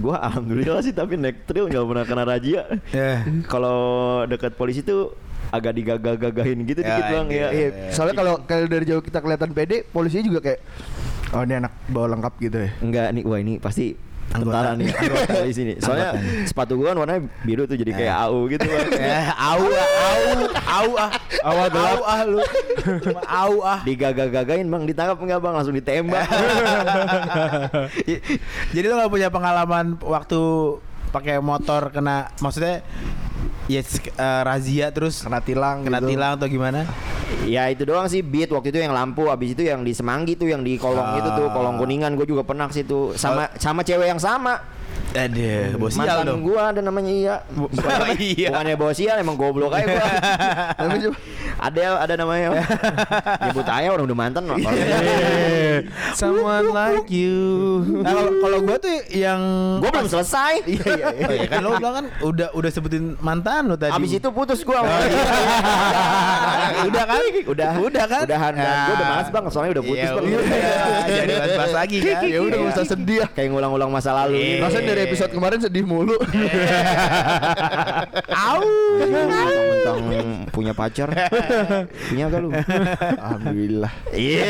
Gua 0.00 0.16
alhamdulillah 0.16 0.80
sih 0.80 0.94
tapi 0.96 1.20
naik 1.20 1.44
trail 1.44 1.68
nggak 1.68 1.84
pernah 1.84 2.04
kena 2.06 2.24
razia. 2.24 2.62
Ya. 2.94 3.26
Kalau 3.44 3.78
dekat 4.24 4.56
polisi 4.56 4.80
tuh 4.80 5.12
agak 5.50 5.76
digagah-gagahin 5.76 6.62
gitu 6.62 6.80
Ya, 6.80 6.94
dikit 6.94 7.04
bang 7.10 7.26
ya. 7.28 7.46
Iya, 7.50 7.68
soalnya 7.90 8.16
kalau 8.16 8.34
kalau 8.46 8.66
dari 8.70 8.86
jauh 8.86 9.02
kita 9.02 9.18
kelihatan 9.18 9.50
pede, 9.50 9.82
polisinya 9.84 10.24
juga 10.24 10.40
kayak 10.46 10.60
oh 11.34 11.42
ini 11.42 11.54
anak 11.58 11.72
bawa 11.90 12.06
lengkap 12.16 12.34
gitu 12.38 12.58
ya. 12.64 12.70
Enggak 12.80 13.06
nih, 13.12 13.22
wah 13.26 13.38
ini 13.42 13.58
pasti 13.58 13.98
Tentara 14.30 14.78
nih 14.78 14.94
anggota 14.94 15.42
di 15.42 15.52
sini. 15.52 15.72
Soalnya 15.82 16.14
sepatu 16.46 16.78
gua 16.78 16.94
kan 16.94 17.02
warnanya 17.02 17.26
biru 17.42 17.66
tuh 17.66 17.74
jadi 17.74 17.90
kayak 17.90 18.14
AU 18.30 18.46
gitu 18.46 18.62
bang. 18.62 18.86
Eh, 19.10 19.26
au 19.34 19.62
ah, 19.66 20.70
au, 20.70 20.88
au 21.42 21.56
ah, 21.58 21.66
gelap. 21.66 21.90
au 21.90 22.00
ah 22.06 22.20
lu, 22.22 22.38
cuma 23.02 23.20
au 23.26 23.54
ah. 23.66 23.78
Digagak-gagain 23.82 24.62
bang, 24.62 24.82
ditangkap 24.86 25.18
enggak 25.18 25.40
bang, 25.42 25.54
langsung 25.58 25.74
ditembak. 25.74 26.30
Jadi 28.74 28.86
lo 28.86 28.94
gak 28.98 29.10
punya 29.10 29.28
pengalaman 29.28 29.98
waktu 29.98 30.40
pakai 31.10 31.42
motor 31.42 31.90
kena, 31.90 32.30
maksudnya 32.38 32.86
ya 33.66 33.82
sek- 33.82 34.14
eh, 34.14 34.42
razia 34.46 34.94
terus 34.94 35.26
Kena 35.26 35.42
tilang 35.42 35.82
kena 35.82 35.98
gitu. 35.98 36.14
tilang 36.14 36.38
atau 36.38 36.46
gimana? 36.46 36.86
Ya 37.46 37.68
itu 37.70 37.82
doang 37.84 38.06
sih 38.06 38.22
beat. 38.24 38.50
Waktu 38.50 38.72
itu 38.74 38.78
yang 38.80 38.94
lampu, 38.94 39.28
abis 39.28 39.54
itu 39.58 39.66
yang 39.66 39.82
di 39.82 39.92
Semanggi 39.92 40.38
tuh 40.38 40.50
yang 40.50 40.62
di 40.62 40.78
kolong 40.78 41.18
itu 41.20 41.28
tuh, 41.34 41.46
kolong 41.50 41.76
kuningan. 41.78 42.14
Gue 42.14 42.26
juga 42.26 42.42
pernah 42.42 42.66
ke 42.70 42.82
situ. 42.82 43.14
Sama 43.14 43.50
sama 43.58 43.82
cewek 43.82 44.10
yang 44.10 44.20
sama. 44.22 44.79
Aduh, 45.10 45.74
bos 45.74 45.90
sial 45.90 46.06
Mantan 46.06 46.26
dong. 46.30 46.40
gua 46.46 46.70
ada 46.70 46.80
namanya 46.80 47.10
Iya. 47.10 47.36
Bukan, 47.58 47.74
Iya. 48.14 48.48
Bukannya 48.54 48.74
bawa 48.78 48.92
sial 48.94 49.16
emang 49.18 49.34
goblok 49.34 49.74
aja 49.74 49.86
gua. 49.90 50.06
Ada 51.60 52.08
ada 52.08 52.14
namanya. 52.16 52.56
Nyebut 53.44 53.68
aja 53.68 53.88
orang 53.92 54.08
udah 54.08 54.16
mantan 54.16 54.48
loh. 54.48 54.56
Someone 56.16 56.72
like 56.72 57.12
you. 57.12 57.84
Nah 58.00 58.16
kalau 58.16 58.32
kalau 58.40 58.58
gue 58.64 58.76
tuh 58.80 58.96
yang 59.12 59.40
Gua 59.76 59.92
belum 59.92 60.08
selesai. 60.08 60.64
Iya 60.64 60.84
iya. 60.88 61.06
Oh, 61.28 61.34
iya 61.36 61.48
kan 61.52 61.60
lo 61.60 61.76
bilang 61.76 61.94
kan 62.00 62.06
udah 62.24 62.48
udah 62.56 62.70
sebutin 62.72 63.12
mantan 63.20 63.68
lo 63.68 63.76
tadi. 63.76 63.92
Abis 63.92 64.16
itu 64.16 64.28
putus 64.32 64.64
gua. 64.64 64.80
Oh, 64.80 64.88
iya. 64.88 65.20
udah 66.88 67.04
kan? 67.04 67.22
Udah. 67.44 67.70
Udah 67.76 68.04
kan? 68.08 68.24
Udahan. 68.24 68.52
Dan 68.56 68.64
gua 68.64 68.94
udah 68.96 69.06
males 69.12 69.28
bang, 69.28 69.44
soalnya 69.52 69.70
udah 69.76 69.84
putus 69.84 70.00
Iya, 70.00 70.10
udah. 70.16 70.40
Jadi 71.12 71.32
bahas 71.60 71.74
lagi 71.76 71.96
kan. 72.00 72.22
Ya 72.24 72.40
udah 72.40 72.58
usah 72.72 72.84
sedih 72.88 73.16
ya. 73.20 73.26
Kayak 73.36 73.48
ngulang-ulang 73.52 73.90
masa 73.92 74.16
lalu. 74.16 74.40
Iya. 74.40 74.64
gitu. 74.64 74.99
Dari 75.00 75.08
episode 75.08 75.32
kemarin 75.32 75.58
sedih 75.58 75.82
mulu. 75.82 76.12
Au. 78.44 78.60
Mentang-mentang 79.00 79.98
punya 80.50 80.72
pacar. 80.72 81.08
punya 82.06 82.24
gak 82.28 82.38
lu? 82.38 82.48
Alhamdulillah. 83.16 83.90
Iya. 84.12 84.44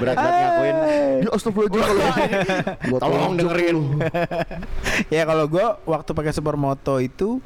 Berat-berat 0.00 0.34
ngakuin. 0.34 0.76
Ya 1.14 1.28
astagfirullahaladzim 1.30 2.28
kalau 2.32 2.74
Gua 2.86 2.98
Tolong 2.98 3.32
dengerin. 3.36 3.76
ya 5.08 5.22
kalau 5.24 5.44
gue 5.44 5.64
waktu 5.84 6.10
pakai 6.10 6.32
supermoto 6.32 6.96
itu 6.96 7.38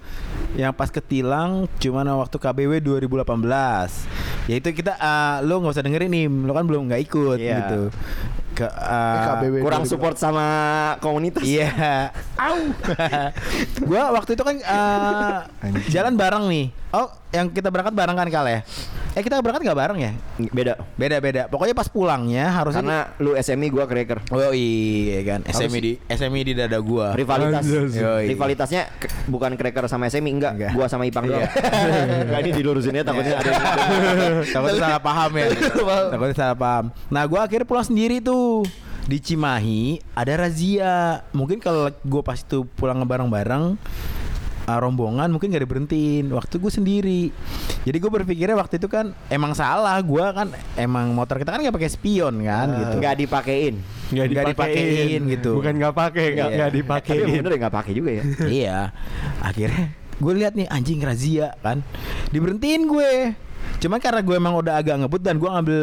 yang 0.54 0.70
pas 0.70 0.88
ketilang 0.88 1.66
cuman 1.78 2.06
waktu 2.16 2.37
KBW 2.37 2.78
2018 2.80 4.46
ya 4.46 4.54
itu 4.54 4.68
kita 4.72 4.92
eh, 4.94 5.34
lo 5.42 5.58
nggak 5.61 5.72
usah 5.72 5.82
dengerin 5.82 6.08
nih 6.08 6.24
lo 6.28 6.50
kan 6.50 6.64
belum 6.64 6.88
nggak 6.88 7.00
ikut 7.02 7.37
Iya. 7.38 7.54
gitu 7.58 7.80
ke 8.58 8.66
KBW. 8.66 9.54
Kurang 9.62 9.86
2000. 9.86 9.92
support 9.94 10.16
sama 10.18 10.46
komunitas. 10.98 11.46
Iya. 11.46 12.10
Au. 12.46 12.58
gua 13.88 14.10
waktu 14.18 14.34
itu 14.34 14.42
kan 14.42 14.56
eh, 14.58 15.36
jalan 15.94 16.18
bareng 16.18 16.50
nih. 16.50 16.66
Oh, 16.90 17.06
yang 17.30 17.52
kita 17.52 17.68
berangkat 17.70 17.94
bareng 17.94 18.16
kan 18.16 18.28
kali 18.28 18.50
ya? 18.58 18.60
Eh 19.18 19.22
kita 19.26 19.42
berangkat 19.42 19.66
nggak 19.66 19.78
bareng 19.83 19.98
ya? 19.98 20.12
Beda. 20.54 20.78
Beda-beda. 20.94 21.50
Pokoknya 21.50 21.74
pas 21.74 21.90
pulangnya 21.90 22.54
harusnya 22.54 22.87
Karena 22.87 22.98
lu 23.18 23.35
SMI 23.35 23.66
gua 23.66 23.90
cracker. 23.90 24.22
Oh 24.31 24.54
iya 24.54 25.26
kan, 25.26 25.42
SMI 25.42 25.78
di 25.83 25.92
SMI 26.07 26.40
di 26.46 26.52
dada 26.54 26.78
gua. 26.78 27.18
Rivalitas. 27.18 27.66
Yoi. 27.66 28.31
Rivalitasnya 28.31 28.87
bukan 29.26 29.59
cracker 29.59 29.90
sama 29.90 30.07
SMI 30.07 30.31
enggak, 30.31 30.52
Enggak. 30.54 30.70
gua 30.70 30.87
sama 30.87 31.02
Ipang 31.11 31.26
doang. 31.26 31.42
Iya. 31.42 31.50
Enggak 32.31 32.40
ini 32.46 32.50
dilurusinnya 32.62 33.02
takutnya 33.02 33.42
ada 33.42 33.50
yang 33.50 33.59
Takutnya 34.54 34.78
salah 34.87 35.02
paham 35.02 35.31
ya. 35.35 35.46
Takutnya 36.14 36.37
salah 36.38 36.59
paham. 36.62 36.85
Nah, 37.11 37.22
gua 37.26 37.40
akhirnya 37.50 37.66
pulang 37.66 37.87
sendiri 37.90 38.22
tuh. 38.22 38.62
Di 39.11 39.18
Cimahi 39.18 39.98
ada 40.14 40.46
razia. 40.46 41.26
Mungkin 41.35 41.59
kalau 41.59 41.90
gua 42.07 42.22
pas 42.22 42.38
itu 42.38 42.62
pulang 42.78 43.02
bareng-bareng 43.02 43.74
uh, 44.68 44.78
rombongan 44.78 45.28
mungkin 45.28 45.48
gak 45.48 45.64
diberhentiin 45.64 46.28
waktu 46.28 46.54
gue 46.54 46.68
sendiri 46.70 47.22
jadi 47.83 47.96
gue 47.96 48.11
berpikirnya 48.12 48.52
waktu 48.54 48.76
itu 48.76 48.87
kan 48.87 49.16
emang 49.26 49.52
salah 49.52 49.96
gue 49.98 50.24
kan 50.28 50.48
emang 50.76 51.11
motor 51.11 51.37
kita 51.37 51.50
kan 51.50 51.61
nggak 51.61 51.72
pakai 51.72 51.88
spion 51.88 52.35
kan 52.38 52.68
gitu 52.74 52.94
enggak 52.94 53.16
dipakein. 53.16 53.74
Nggak 54.09 54.24
Nggak 54.26 54.44
dipakein. 54.46 54.76
dipakein 54.76 55.22
gitu. 55.31 55.50
Bukan 55.54 55.72
nggak 55.74 55.94
pakai, 55.94 56.26
nggak 56.31 56.48
nggak 56.50 56.68
Tapi 56.68 56.78
dipakein. 56.78 57.26
bener 57.35 57.52
enggak 57.54 57.74
pakai 57.74 57.92
juga 57.92 58.11
ya. 58.11 58.22
iya 58.61 58.78
akhirnya 59.38 59.85
gue 60.14 60.33
lihat 60.35 60.52
nih 60.52 60.66
anjing 60.66 61.00
razia 61.00 61.54
kan 61.59 61.81
diberhentiin 62.28 62.85
gue 62.85 63.11
cuman 63.78 63.98
karena 63.98 64.20
gue 64.20 64.35
emang 64.35 64.54
udah 64.57 64.74
agak 64.76 64.98
ngebut 64.98 65.20
dan 65.20 65.37
gue 65.37 65.46
ngambil 65.46 65.81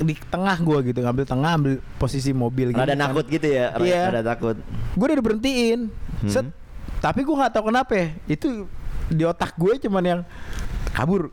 di 0.00 0.14
tengah 0.24 0.56
gue 0.56 0.78
gitu 0.86 0.98
ngambil 0.98 1.24
tengah 1.26 1.50
ambil 1.52 1.72
posisi 1.96 2.32
mobil 2.32 2.70
gitu 2.70 2.78
Rada 2.78 2.94
kan. 2.94 3.00
nakut 3.02 3.26
gitu 3.26 3.44
ya, 3.44 3.76
Iya. 3.76 4.08
rada 4.10 4.22
takut. 4.26 4.56
gue 4.92 5.04
udah 5.04 5.18
diberhentiin 5.18 5.80
set 6.24 6.46
tapi 7.02 7.26
gue 7.26 7.34
nggak 7.34 7.52
tahu 7.52 7.64
kenapa 7.68 7.92
ya, 7.98 8.06
itu 8.30 8.70
di 9.10 9.26
otak 9.26 9.58
gue 9.58 9.74
cuman 9.82 10.02
yang 10.06 10.20
kabur. 10.92 11.32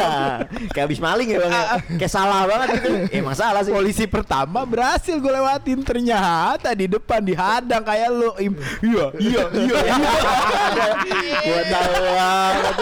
Kayak 0.76 0.84
habis 0.84 1.00
maling 1.00 1.24
ya 1.32 1.40
bang 1.40 1.52
ya. 1.52 1.64
Kayak 1.96 2.12
salah 2.12 2.44
banget 2.44 2.68
gitu. 2.78 2.90
Emang 3.16 3.32
salah 3.32 3.64
sih. 3.64 3.72
Polisi 3.72 4.04
pertama 4.04 4.60
berhasil 4.68 5.16
gue 5.16 5.32
lewatin. 5.32 5.80
Ternyata 5.80 6.76
di 6.76 6.84
depan 6.84 7.24
dihadang 7.24 7.80
kayak 7.80 8.08
lo 8.12 8.36
Im. 8.36 8.52
iya 8.84 9.06
iya 9.16 9.42
iya 9.56 9.76
Gua 11.48 11.62
tahu 11.64 11.92
banget. 11.96 12.74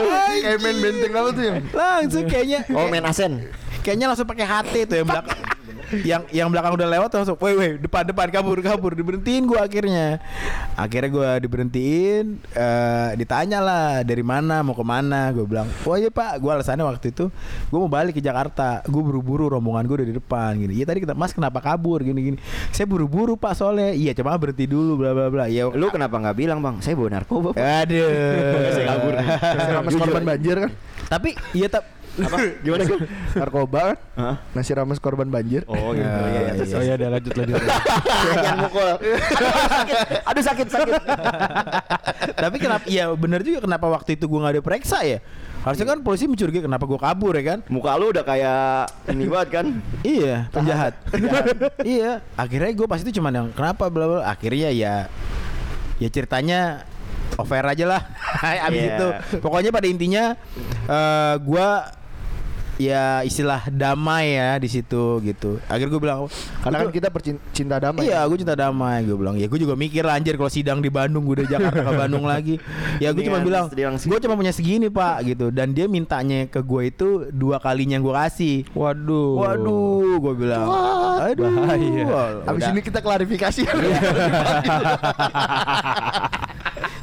Kayak 0.43 0.59
main 0.59 0.77
benteng 0.83 1.12
apa 1.14 1.29
tuh 1.31 1.43
langsung 1.71 2.25
kayaknya 2.27 2.59
Oh 2.75 2.87
main 2.91 3.05
asen. 3.07 3.33
kayaknya 3.87 4.07
langsung 4.11 4.27
pakai 4.27 4.43
HT 4.45 4.75
tuh 4.91 4.97
yang 4.99 5.07
belakang 5.07 5.38
yang 6.05 6.22
yang 6.29 6.48
belakang 6.53 6.77
udah 6.77 6.88
lewat 6.88 7.11
langsung 7.14 7.37
woi 7.40 7.55
woi 7.57 7.70
depan 7.81 8.05
depan 8.05 8.29
kabur 8.29 8.61
kabur. 8.61 8.92
Diberhentiin 8.92 9.48
gua 9.48 9.64
akhirnya. 9.64 10.20
Akhirnya 10.77 11.11
gua 11.11 11.29
diberhentiin 11.40 12.24
eh 12.53 13.09
ditanya 13.16 13.59
lah 13.59 13.87
dari 14.05 14.22
mana? 14.22 14.61
Mau 14.61 14.77
ke 14.77 14.85
mana 14.85 15.33
gue 15.33 15.44
bilang 15.44 15.68
oh 15.88 15.96
iya 15.96 16.12
pak. 16.12 16.38
Gua 16.40 16.61
alasannya 16.61 16.85
waktu 16.85 17.11
itu 17.12 17.33
gua 17.72 17.79
mau 17.85 17.90
balik 17.90 18.18
ke 18.18 18.22
Jakarta. 18.22 18.85
Gue 18.87 19.01
buru-buru 19.01 19.48
rombongan 19.48 19.85
gue 19.88 19.96
udah 20.05 20.09
di 20.09 20.16
depan 20.16 20.57
gini. 20.57 20.72
Iya 20.79 20.85
tadi 20.88 21.03
kita 21.03 21.14
mas 21.16 21.33
kenapa 21.33 21.59
kabur? 21.64 22.05
Gini 22.05 22.20
gini. 22.35 22.38
Saya 22.70 22.87
buru-buru 22.87 23.35
pak 23.35 23.57
soalnya. 23.57 23.92
Iya 23.96 24.12
coba 24.16 24.38
berhenti 24.38 24.68
dulu 24.68 25.01
bla 25.01 25.11
bla 25.16 25.27
bla. 25.33 25.44
Ya 25.48 25.66
Lu 25.68 25.88
kenapa 25.88 26.20
nggak 26.20 26.37
bilang 26.37 26.59
bang? 26.62 26.81
Saya 26.85 26.94
bawa 26.94 27.11
narkoba 27.11 27.48
Pak. 27.53 27.61
aduh. 27.61 28.72
Saya 28.72 28.87
kabur. 28.87 29.12
Rames 29.48 29.94
korban 29.96 30.24
banjir 30.24 30.57
kan? 30.61 30.70
Tapi 31.09 31.33
iya 31.57 31.66
tak 31.72 31.98
Apa? 32.18 32.37
Gimana 32.64 32.83
sih? 32.83 32.98
Narkoba 33.33 33.81
kan? 33.81 33.96
Nasi 34.52 34.72
rames 34.72 34.98
korban 34.98 35.26
banjir 35.26 35.62
Oh 35.64 35.94
gitu 35.94 36.02
ya, 36.02 36.52
ya. 36.52 36.74
Oh 36.74 36.83
ya 36.83 36.94
udah 36.94 37.09
lanjut 37.14 37.33
lanjut. 37.33 37.61
Jangan 38.35 38.59
mukul 38.61 38.90
Aduh 40.24 40.42
sakit 40.48 40.66
Aduh 40.66 40.68
sakit 40.68 40.68
sakit 40.68 41.02
Tapi 42.35 42.57
kenapa? 42.59 42.85
Iya 42.85 43.11
bener 43.12 43.40
juga 43.40 43.62
kenapa 43.62 43.87
waktu 43.87 44.14
itu 44.14 44.24
gue 44.24 44.38
nggak 44.38 44.57
diperiksa 44.59 45.02
ya? 45.02 45.18
Harusnya 45.59 45.87
kan 45.87 45.98
polisi 46.00 46.24
mencurigai 46.24 46.62
kenapa 46.62 46.87
gue 46.87 46.96
kabur 46.96 47.35
ya 47.35 47.44
kan? 47.44 47.59
Muka 47.66 47.94
lu 47.94 48.11
udah 48.11 48.22
kayak 48.22 48.88
Ini 49.11 49.24
banget 49.26 49.48
kan 49.52 49.66
Iya, 50.00 50.37
penjahat. 50.50 50.94
iya. 51.83 52.22
Akhirnya 52.35 52.70
gue 52.72 52.87
pas 52.87 52.98
itu 52.98 53.11
cuman 53.12 53.33
yang 53.35 53.48
kenapa 53.52 53.87
bla 53.87 54.07
bla. 54.07 54.20
Akhirnya 54.24 54.70
ya 54.70 55.07
ya 55.98 56.09
ceritanya 56.09 56.87
over 57.35 57.62
aja 57.64 57.85
lah. 57.87 58.02
Abis 58.40 58.83
Iya. 58.83 58.94
itu 58.94 59.07
pokoknya 59.38 59.70
pada 59.70 59.87
intinya 59.87 60.24
eh 60.87 61.35
gua 61.42 61.90
ya 62.79 63.21
istilah 63.21 63.69
damai 63.69 64.33
ya 64.33 64.57
di 64.57 64.67
situ 64.67 65.19
gitu. 65.21 65.59
Akhirnya 65.67 65.91
gue 65.91 66.01
bilang 66.01 66.19
Karena 66.62 66.77
kan 66.79 66.87
"Gua- 66.87 66.95
kita 66.95 67.09
percinta 67.11 67.75
damai 67.77 68.07
Iya, 68.07 68.23
gue 68.25 68.37
cinta 68.38 68.55
damai. 68.55 69.03
Gue 69.03 69.14
bilang, 69.14 69.35
ya 69.35 69.45
gue 69.45 69.59
juga 69.59 69.75
mikir 69.75 70.03
anjir 70.03 70.35
kalau 70.35 70.49
sidang 70.49 70.79
di 70.79 70.88
Bandung, 70.88 71.23
gue 71.23 71.43
udah 71.43 71.47
Jakarta 71.49 71.81
ke 71.83 71.93
Bandung 71.93 72.25
lagi. 72.31 72.55
Ya 72.99 73.11
gue 73.11 73.21
cuma 73.21 73.38
bilang, 73.38 73.67
gue 73.69 74.19
cuma 74.21 74.33
punya 74.33 74.51
segini 74.51 74.87
pak, 74.87 75.27
gitu. 75.27 75.51
Dan 75.51 75.71
dia 75.71 75.85
mintanya 75.85 76.47
ke 76.47 76.59
gue 76.61 76.83
itu 76.87 77.07
dua 77.31 77.59
kalinya 77.59 77.95
yang 77.95 78.03
gue 78.03 78.14
kasih. 78.17 78.57
Waduh. 78.73 79.43
Waduh, 79.43 80.17
gue 80.23 80.35
bilang, 80.38 80.67
aduh, 81.19 81.51
Bahaya. 81.51 82.05
Abis 82.47 82.62
Udah. 82.62 82.71
ini 82.71 82.81
kita 82.81 82.99
klarifikasi 83.01 83.61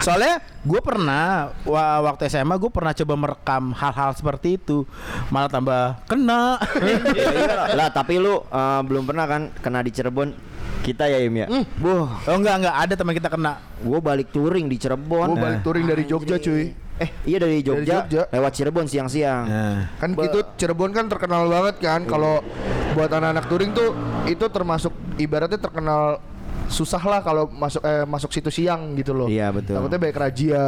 Soalnya 0.05 0.37
gue 0.61 0.81
pernah 0.85 1.49
wa- 1.65 2.01
waktu 2.05 2.29
SMA 2.29 2.53
gue 2.61 2.69
pernah 2.69 2.93
coba 2.93 3.13
merekam 3.17 3.73
hal-hal 3.73 4.13
seperti 4.13 4.61
itu, 4.61 4.85
malah 5.33 5.49
tambah 5.49 5.97
kena. 6.05 6.61
Ya, 6.85 7.01
iya. 7.33 7.55
Lah 7.73 7.89
tapi 7.89 8.21
lu 8.21 8.37
eh, 8.37 8.81
belum 8.85 9.09
pernah 9.09 9.25
kan 9.25 9.49
Kena 9.57 9.81
di 9.81 9.89
Cirebon? 9.89 10.29
Kita 10.85 11.09
ya 11.09 11.17
Im 11.17 11.33
ya? 11.33 11.49
Boh. 11.81 12.05
Oh 12.05 12.35
enggak 12.37 12.61
enggak. 12.61 12.75
Ada 12.77 12.93
teman 12.93 13.17
kita 13.17 13.29
kena. 13.33 13.57
Gue 13.81 13.97
balik 13.97 14.29
touring 14.29 14.69
di 14.69 14.77
Cirebon. 14.77 15.33
Gue 15.33 15.41
balik 15.41 15.65
touring 15.65 15.89
dari 15.89 16.05
Jogja 16.05 16.37
cuy. 16.37 16.77
Eh 16.95 17.09
iya 17.25 17.37
dari 17.41 17.65
Jogja, 17.65 18.05
Jogja. 18.05 18.21
Lewat 18.29 18.51
Cirebon 18.53 18.85
siang-siang. 18.85 19.43
Nah. 19.49 19.79
Kan 19.97 20.13
itu 20.13 20.39
Cirebon 20.61 20.93
kan 20.93 21.09
terkenal 21.09 21.49
banget 21.49 21.81
kan. 21.81 22.05
Kalau 22.05 22.45
buat 22.93 23.09
anak-anak 23.09 23.49
touring 23.49 23.75
tuh 23.75 23.91
Itu 24.25 24.47
termasuk 24.47 24.93
ibaratnya 25.17 25.57
terkenal 25.57 26.17
susah 26.69 27.01
lah 27.01 27.19
kalau 27.21 27.47
masuk 27.49 27.81
eh, 27.85 28.05
masuk 28.05 28.29
situ 28.33 28.49
siang 28.51 28.97
gitu 28.97 29.13
loh. 29.13 29.27
Iya, 29.29 29.53
betul. 29.53 29.77
Takutnya 29.77 29.99
banyak 30.01 30.17
razia. 30.17 30.63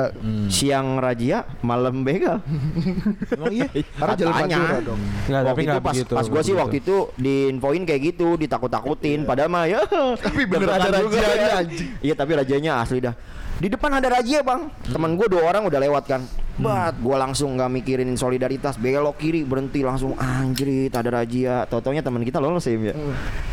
Siang 0.47 0.87
razia, 1.01 1.45
malam 1.61 2.01
begal. 2.05 2.41
Emang 3.35 3.53
iya. 3.53 3.67
Karena 3.71 4.15
jalan. 4.17 4.33
Pantura 4.33 4.79
dong. 4.81 5.01
Enggak, 5.01 5.41
tapi 5.41 5.47
waktu 5.47 5.61
itu 5.61 5.67
enggak 5.67 5.83
pas, 5.83 5.95
begitu. 5.95 6.13
pas 6.13 6.25
gua 6.25 6.33
nggak 6.37 6.45
sih 6.45 6.55
waktu 6.55 6.75
itu 6.85 6.95
diinfoin 7.17 7.83
kayak 7.83 8.01
gitu, 8.13 8.27
ditakut-takutin. 8.37 9.19
Padahal 9.25 9.49
mah 9.49 9.65
ya. 9.65 9.81
Tapi 10.25 10.41
bener 10.45 10.69
ada 10.69 10.89
rajianya, 10.93 11.47
ya. 11.49 11.59
Iya 12.01 12.13
tapi 12.13 12.31
rajanya 12.37 12.71
asli 12.81 12.99
dah. 13.01 13.15
Di 13.57 13.73
depan 13.73 13.89
ada 13.89 14.05
razia 14.13 14.45
bang. 14.45 14.69
Teman 14.85 15.17
gua 15.17 15.25
dua 15.25 15.41
orang 15.49 15.65
udah 15.65 15.81
lewat 15.81 16.05
kan. 16.05 16.21
Bat, 16.57 16.97
gua 17.01 17.21
langsung 17.21 17.53
nggak 17.53 17.69
mikirin 17.69 18.09
solidaritas, 18.17 18.81
belok 18.81 19.17
kiri 19.21 19.45
berhenti 19.45 19.81
langsung 19.81 20.13
anjrit 20.17 20.93
ada 20.93 21.09
razia. 21.09 21.65
Tau-taunya 21.65 22.05
teman 22.05 22.21
kita 22.21 22.37
lolos 22.37 22.65
ya. 22.69 22.77
ya. 22.77 22.93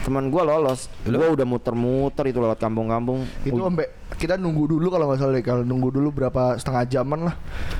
Teman 0.04 0.28
gua 0.28 0.44
lolos. 0.44 0.92
Gua 1.08 1.32
udah 1.32 1.46
muter-muter 1.48 2.24
itu 2.28 2.36
lewat 2.36 2.60
kampung-kampung. 2.60 3.24
Itu 3.48 3.60
sampai 3.64 3.88
kita 4.20 4.36
nunggu 4.36 4.76
dulu 4.76 4.92
kalau 4.92 5.08
nggak 5.08 5.20
salah. 5.24 5.40
Kalau 5.40 5.64
nunggu 5.64 5.88
dulu 5.88 6.08
berapa 6.12 6.60
setengah 6.60 6.84
jaman 6.84 7.20
lah. 7.32 7.34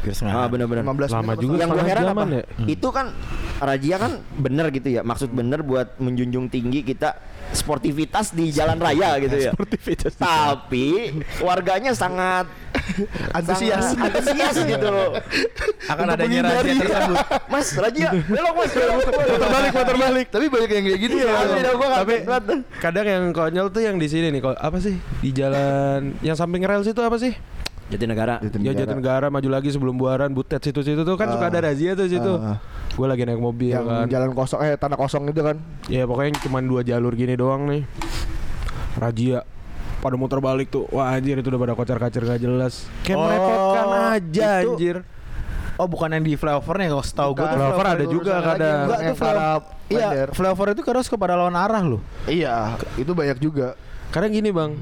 Setengah. 0.09 0.33
Ah 0.33 0.49
bener-bener. 0.49 0.85
15 0.85 1.13
Lama 1.13 1.25
menit 1.37 1.45
juga. 1.45 1.57
yang 1.61 1.69
gue 1.73 1.85
heran 1.85 2.05
apa? 2.09 2.23
ya? 2.25 2.45
Itu 2.65 2.89
kan 2.89 3.07
razia 3.61 3.97
kan 4.01 4.13
bener 4.41 4.73
gitu 4.73 4.89
ya. 4.89 5.05
Maksud 5.05 5.29
bener 5.29 5.61
buat 5.61 6.01
menjunjung 6.01 6.49
tinggi 6.49 6.81
kita 6.85 7.17
sportivitas 7.55 8.35
di 8.35 8.51
jalan 8.51 8.77
raya 8.77 9.17
gitu 9.23 9.37
ya. 9.39 9.53
Sportivitas. 9.55 10.19
Tapi 10.19 11.15
warganya 11.41 11.95
sangat 11.95 12.47
Antusias. 13.39 13.95
antusias 13.97 14.57
gitu 14.61 14.87
loh. 14.91 15.17
Akan 15.87 16.11
Untuk 16.11 16.19
adanya 16.21 16.41
razia 16.51 16.75
tersebut. 16.75 17.17
Mas, 17.53 17.69
razia, 17.79 18.09
belok 18.13 18.55
mas, 18.59 18.71
belok. 18.75 18.99
Putar 19.07 19.51
balik, 19.51 19.71
putar 19.73 19.97
balik. 19.97 20.27
Tapi 20.29 20.45
banyak 20.51 20.71
yang 20.71 20.85
kayak 20.85 21.01
gitu 21.01 21.17
ya. 21.23 21.33
Tapi 22.03 22.15
kadang 22.83 23.07
yang 23.07 23.25
konyol 23.31 23.67
tuh 23.71 23.83
yang 23.87 23.97
di 23.97 24.09
sini 24.11 24.29
nih. 24.35 24.43
Apa 24.59 24.79
sih? 24.83 24.99
Di 25.23 25.31
jalan 25.31 26.19
yang 26.21 26.37
samping 26.37 26.67
rel 26.67 26.83
situ 26.83 26.99
apa 27.01 27.17
sih? 27.17 27.33
Jatinegara. 27.85 28.41
Ya 28.59 28.73
Jatinegara 28.75 29.29
maju 29.29 29.49
lagi 29.49 29.69
sebelum 29.69 29.95
Buaran, 29.95 30.33
Butet 30.33 30.61
situ-situ 30.61 31.03
tuh 31.03 31.15
kan 31.15 31.29
suka 31.29 31.49
ada 31.49 31.61
razia 31.63 31.93
tuh 31.93 32.07
situ. 32.07 32.33
Ah. 32.37 32.59
Gue 32.91 33.05
lagi 33.05 33.23
naik 33.23 33.37
mobil 33.37 33.71
Yang 33.71 33.85
kan. 33.85 34.07
jalan 34.09 34.31
kosong 34.33 34.61
eh 34.63 34.75
tanah 34.75 34.97
kosong 34.97 35.29
itu 35.29 35.41
kan. 35.41 35.57
Ya 35.87 36.05
pokoknya 36.05 36.39
cuma 36.41 36.59
dua 36.59 36.81
jalur 36.81 37.13
gini 37.13 37.35
doang 37.35 37.67
nih. 37.67 37.83
Razia 38.95 39.43
pada 39.99 40.15
muter 40.15 40.39
balik 40.39 40.71
tuh. 40.71 40.87
Wah 40.89 41.11
anjir 41.11 41.35
itu 41.35 41.49
udah 41.49 41.61
pada 41.61 41.75
kocar-kacir 41.75 42.23
gak 42.23 42.39
jelas. 42.39 42.87
Kayak 43.03 43.17
Oh, 43.17 43.25
merepotkan 43.25 43.87
aja 44.13 44.51
itu- 44.61 44.73
anjir. 44.73 44.97
Oh 45.75 45.91
bukan 45.91 46.07
yang 46.09 46.23
di 46.23 46.39
flyovernya 46.39 46.87
kalau 46.89 47.03
setahu 47.03 47.31
gue 47.35 47.43
tuh 47.43 47.59
Flyover 47.59 47.87
ada 47.91 48.05
juga 48.07 48.33
kadang. 48.39 48.79
Enggak 48.87 49.01
yang 49.01 49.11
tuh 49.11 49.19
flyover. 49.19 49.63
Iya, 49.85 50.09
flyover 50.31 50.67
itu 50.71 50.83
kadang 50.83 51.03
suka 51.03 51.17
pada 51.19 51.35
lawan 51.35 51.53
arah 51.53 51.83
loh. 51.83 51.99
Iya, 52.25 52.79
itu 52.95 53.11
banyak 53.11 53.37
juga. 53.37 53.75
Kadang 54.09 54.31
gini 54.31 54.55
bang, 54.55 54.79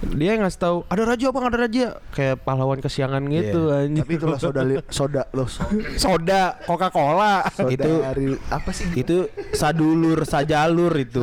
dia 0.00 0.32
ngasih 0.34 0.56
tahu 0.56 0.76
ada 0.88 1.02
raja 1.04 1.28
bang 1.28 1.44
ada 1.44 1.58
raja 1.60 1.84
kayak 2.10 2.40
pahlawan 2.40 2.78
kesiangan 2.78 3.20
gitu 3.26 3.68
anjir. 3.68 4.00
Tapi 4.00 4.14
itulah 4.16 4.38
soda 4.38 4.62
li- 4.62 4.80
soda 4.88 5.22
loh. 5.30 5.44
Soda, 5.44 5.76
soda 5.94 6.42
Coca 6.62 6.88
Cola. 6.88 7.44
Itu 7.68 8.00
dari 8.00 8.32
apa 8.48 8.70
sih? 8.70 8.88
itu 8.94 9.28
sadulur 9.52 10.24
sajalur 10.24 10.92
itu. 10.94 11.20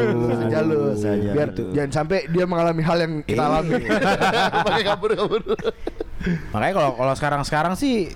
jalur 0.47 0.93
Saja 0.93 1.29
biar 1.33 1.49
itu. 1.51 1.73
jangan 1.73 1.91
sampai 1.91 2.29
dia 2.29 2.45
mengalami 2.45 2.81
hal 2.81 2.97
yang 2.99 3.13
kita 3.21 3.39
Iya. 3.39 3.49
alami. 3.49 3.73
Pakai 4.67 4.83
kabur 4.83 5.09
kabur. 5.11 5.41
Makanya 6.49 6.73
kalau 6.73 6.91
kalau 6.93 7.13
sekarang-sekarang 7.13 7.73
sih 7.73 8.13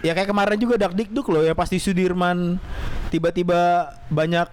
ya 0.00 0.12
kayak 0.12 0.24
kemarin 0.26 0.56
juga 0.56 0.80
dak 0.80 0.96
dikduk 0.96 1.28
loh 1.28 1.44
ya 1.44 1.52
pasti 1.52 1.76
Sudirman 1.76 2.56
tiba-tiba 3.08 3.92
banyak 4.08 4.48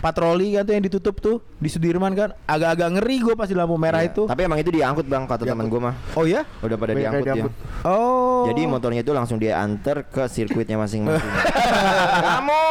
patroli 0.00 0.56
kan 0.56 0.64
tuh 0.64 0.72
yang 0.74 0.84
ditutup 0.84 1.20
tuh 1.20 1.36
di 1.60 1.68
Sudirman 1.68 2.16
kan 2.16 2.32
agak-agak 2.48 2.88
ngeri 2.98 3.16
gue 3.20 3.34
pas 3.36 3.44
di 3.44 3.54
lampu 3.54 3.76
merah 3.76 4.00
Iya. 4.00 4.10
itu. 4.10 4.22
Tapi 4.24 4.40
emang 4.48 4.58
itu 4.58 4.72
diangkut 4.72 5.04
bang 5.04 5.28
kata 5.28 5.44
teman 5.44 5.68
gue 5.68 5.80
mah. 5.80 5.94
Oh 6.16 6.24
ya? 6.24 6.42
Udah 6.64 6.76
pada 6.80 6.96
Banyak 6.96 7.20
diangkut 7.20 7.52
ya. 7.52 7.84
Oh. 7.84 8.48
Jadi 8.48 8.64
motornya 8.64 9.04
itu 9.04 9.12
langsung 9.12 9.36
dia 9.36 9.60
anter 9.60 10.08
ke 10.08 10.24
sirkuitnya 10.26 10.80
masing-masing. 10.80 11.20
Kamu 12.24 12.64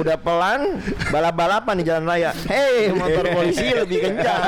udah 0.00 0.16
pelan 0.16 0.80
balap-balapan 1.12 1.74
di 1.76 1.84
jalan 1.84 2.04
raya. 2.08 2.32
Hei, 2.48 2.88
motor 2.96 3.28
polisi 3.28 3.68
lebih 3.68 4.08
kencang. 4.08 4.42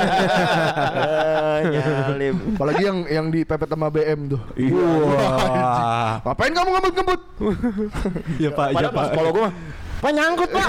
Eh, 1.04 1.58
Nyalip. 1.76 2.36
Apalagi 2.56 2.82
yang 2.82 2.98
yang 3.04 3.26
dipepet 3.28 3.68
sama 3.68 3.92
BM 3.92 4.32
tuh. 4.32 4.40
Wah. 4.72 6.24
Ngapain 6.24 6.52
kamu 6.56 6.68
ngebut-ngebut? 6.72 7.20
ya 8.40 8.50
pak, 8.50 8.68
ya 8.72 8.88
pak. 8.88 9.06
kalau 9.12 9.30
gue 9.30 9.42
mah 9.44 9.54
Pak 10.04 10.12
nyangkut 10.12 10.52
pak? 10.52 10.66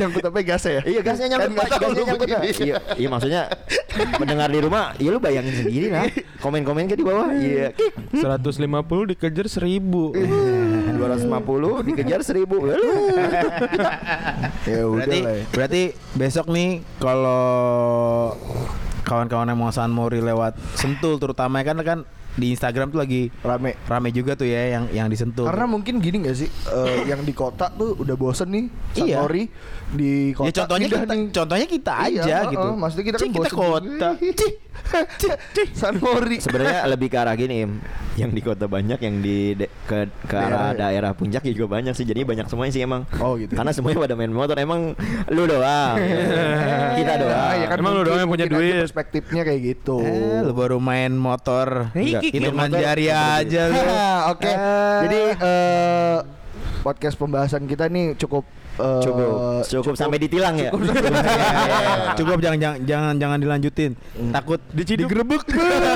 Nyangkut 0.00 0.24
apa 0.24 0.40
gasnya 0.40 0.72
ya? 0.72 0.82
Iya 0.88 1.00
gasnya 1.04 1.26
nyangkut 1.28 1.52
Kan 1.52 1.58
pak. 1.60 1.68
Gasnya 1.76 2.04
nyangkut 2.08 2.28
pak. 2.28 2.40
Iya, 2.64 2.76
iya 2.96 3.08
maksudnya 3.12 3.42
Mendengar 4.16 4.48
di 4.48 4.56
rumah 4.56 4.96
Ya 4.96 5.12
lu 5.12 5.20
bayangin 5.20 5.52
sendiri 5.52 5.92
lah 5.92 6.08
Komen-komen 6.40 6.88
ke 6.88 6.96
di 6.96 7.04
bawah 7.04 7.28
Iya. 7.28 7.76
150 8.16 8.56
dikejar 9.12 9.46
1000 9.46 9.84
250 10.96 11.84
dikejar 11.92 12.20
1000 12.24 12.40
Ya 14.64 14.80
udah 14.88 15.04
Berarti 15.04 15.18
lah 15.20 15.34
ya. 15.36 15.44
berarti 15.52 15.82
besok 16.14 16.48
nih 16.48 16.80
kalau 16.96 18.32
kawan-kawan 19.02 19.50
yang 19.50 19.58
mau 19.58 19.68
San 19.68 19.90
Mori 19.90 20.22
lewat 20.22 20.56
Sentul 20.72 21.18
terutama 21.18 21.60
kan 21.60 21.76
kan 21.82 21.98
di 22.34 22.46
Instagram 22.50 22.88
tuh 22.88 22.98
lagi 22.98 23.28
Rame. 23.38 23.76
rame 23.82 24.08
juga 24.08 24.32
tuh 24.32 24.44
ya 24.44 24.72
yang 24.72 24.84
yang 24.90 25.06
disentuh. 25.06 25.44
Karena 25.44 25.66
mungkin 25.66 25.98
gini 25.98 26.22
gak 26.22 26.32
sih 26.34 26.48
eh, 26.48 27.04
Yang 27.10 27.20
di 27.24 27.32
kota 27.32 27.68
tuh 27.68 27.92
udah 27.94 28.14
bosen 28.14 28.48
nih 28.48 28.64
Iya. 28.94 29.20
Santori 29.20 29.44
Di 29.90 30.12
kota 30.32 30.46
ya 30.46 30.52
contohnya 30.58 30.86
kita, 30.88 31.04
nih. 31.06 31.28
contohnya 31.30 31.66
kita 31.66 31.92
Iya, 32.02 32.22
aja 32.22 32.36
heeh, 32.38 32.50
gitu. 32.50 32.68
Maksudnya 32.74 33.04
kita 33.04 33.16
kan 33.16 33.22
Cing, 33.22 33.32
kita 33.34 33.50
kota. 33.50 34.08
Cih. 34.16 34.52
Santori 35.72 36.36
Sebenarnya 36.38 36.88
lebih 36.88 37.06
ke 37.06 37.16
arah 37.16 37.34
gini. 37.34 37.68
Yang 38.12 38.30
di 38.30 38.40
kota 38.42 38.64
banyak 38.66 38.98
Yang 38.98 39.16
di 39.20 39.36
de- 39.54 39.72
ke, 39.82 39.98
ke 40.22 40.32
arah 40.34 40.72
daerah 40.72 41.12
puncak 41.12 41.40
ya 41.42 41.52
juga 41.54 41.68
banyak 41.70 41.92
sih 41.92 42.04
Jadi 42.04 42.24
banyak 42.24 42.44
semuanya 42.46 42.72
sih 42.72 42.82
emang 42.82 43.04
Oh, 43.18 43.36
gitu. 43.36 43.52
Karena 43.52 43.70
semuanya 43.70 44.00
pada 44.02 44.14
main 44.14 44.28
motor 44.30 44.56
Emang 44.56 44.96
lu 45.28 45.44
doang 45.44 45.96
Kita 46.98 47.12
doang 47.18 47.54
ya 47.54 47.66
kan 47.66 47.76
Emang 47.78 47.92
lu 47.94 48.02
doang 48.02 48.18
yang 48.18 48.30
punya 48.30 48.46
duit. 48.46 48.80
Perspektifnya 48.82 49.42
kayak 49.44 49.60
gitu 49.62 49.96
Eh, 49.98 50.40
lu 50.42 50.52
baru 50.52 50.76
main 50.78 51.12
motor. 51.12 51.92
Enggak, 51.92 52.21
Motor 52.30 52.54
manjari 52.54 53.06
aja 53.10 53.62
lu. 53.66 53.80
Oke. 54.32 54.52
Jadi 55.02 55.20
eh, 55.42 56.16
podcast 56.86 57.16
pembahasan 57.18 57.66
kita 57.66 57.90
nih 57.90 58.14
cukup 58.18 58.46
eh, 58.78 59.02
Cukup 59.02 59.30
Cukup 59.66 59.94
sampai 59.94 60.18
ditilang 60.18 60.54
ya 60.58 60.70
Cukup 62.18 62.38
jangan 62.38 62.58
jangan 62.58 62.78
jangan 62.86 63.14
jangan 63.18 63.38
dilanjutin. 63.42 63.92
Takut 64.30 64.60
digerebek. 64.70 65.42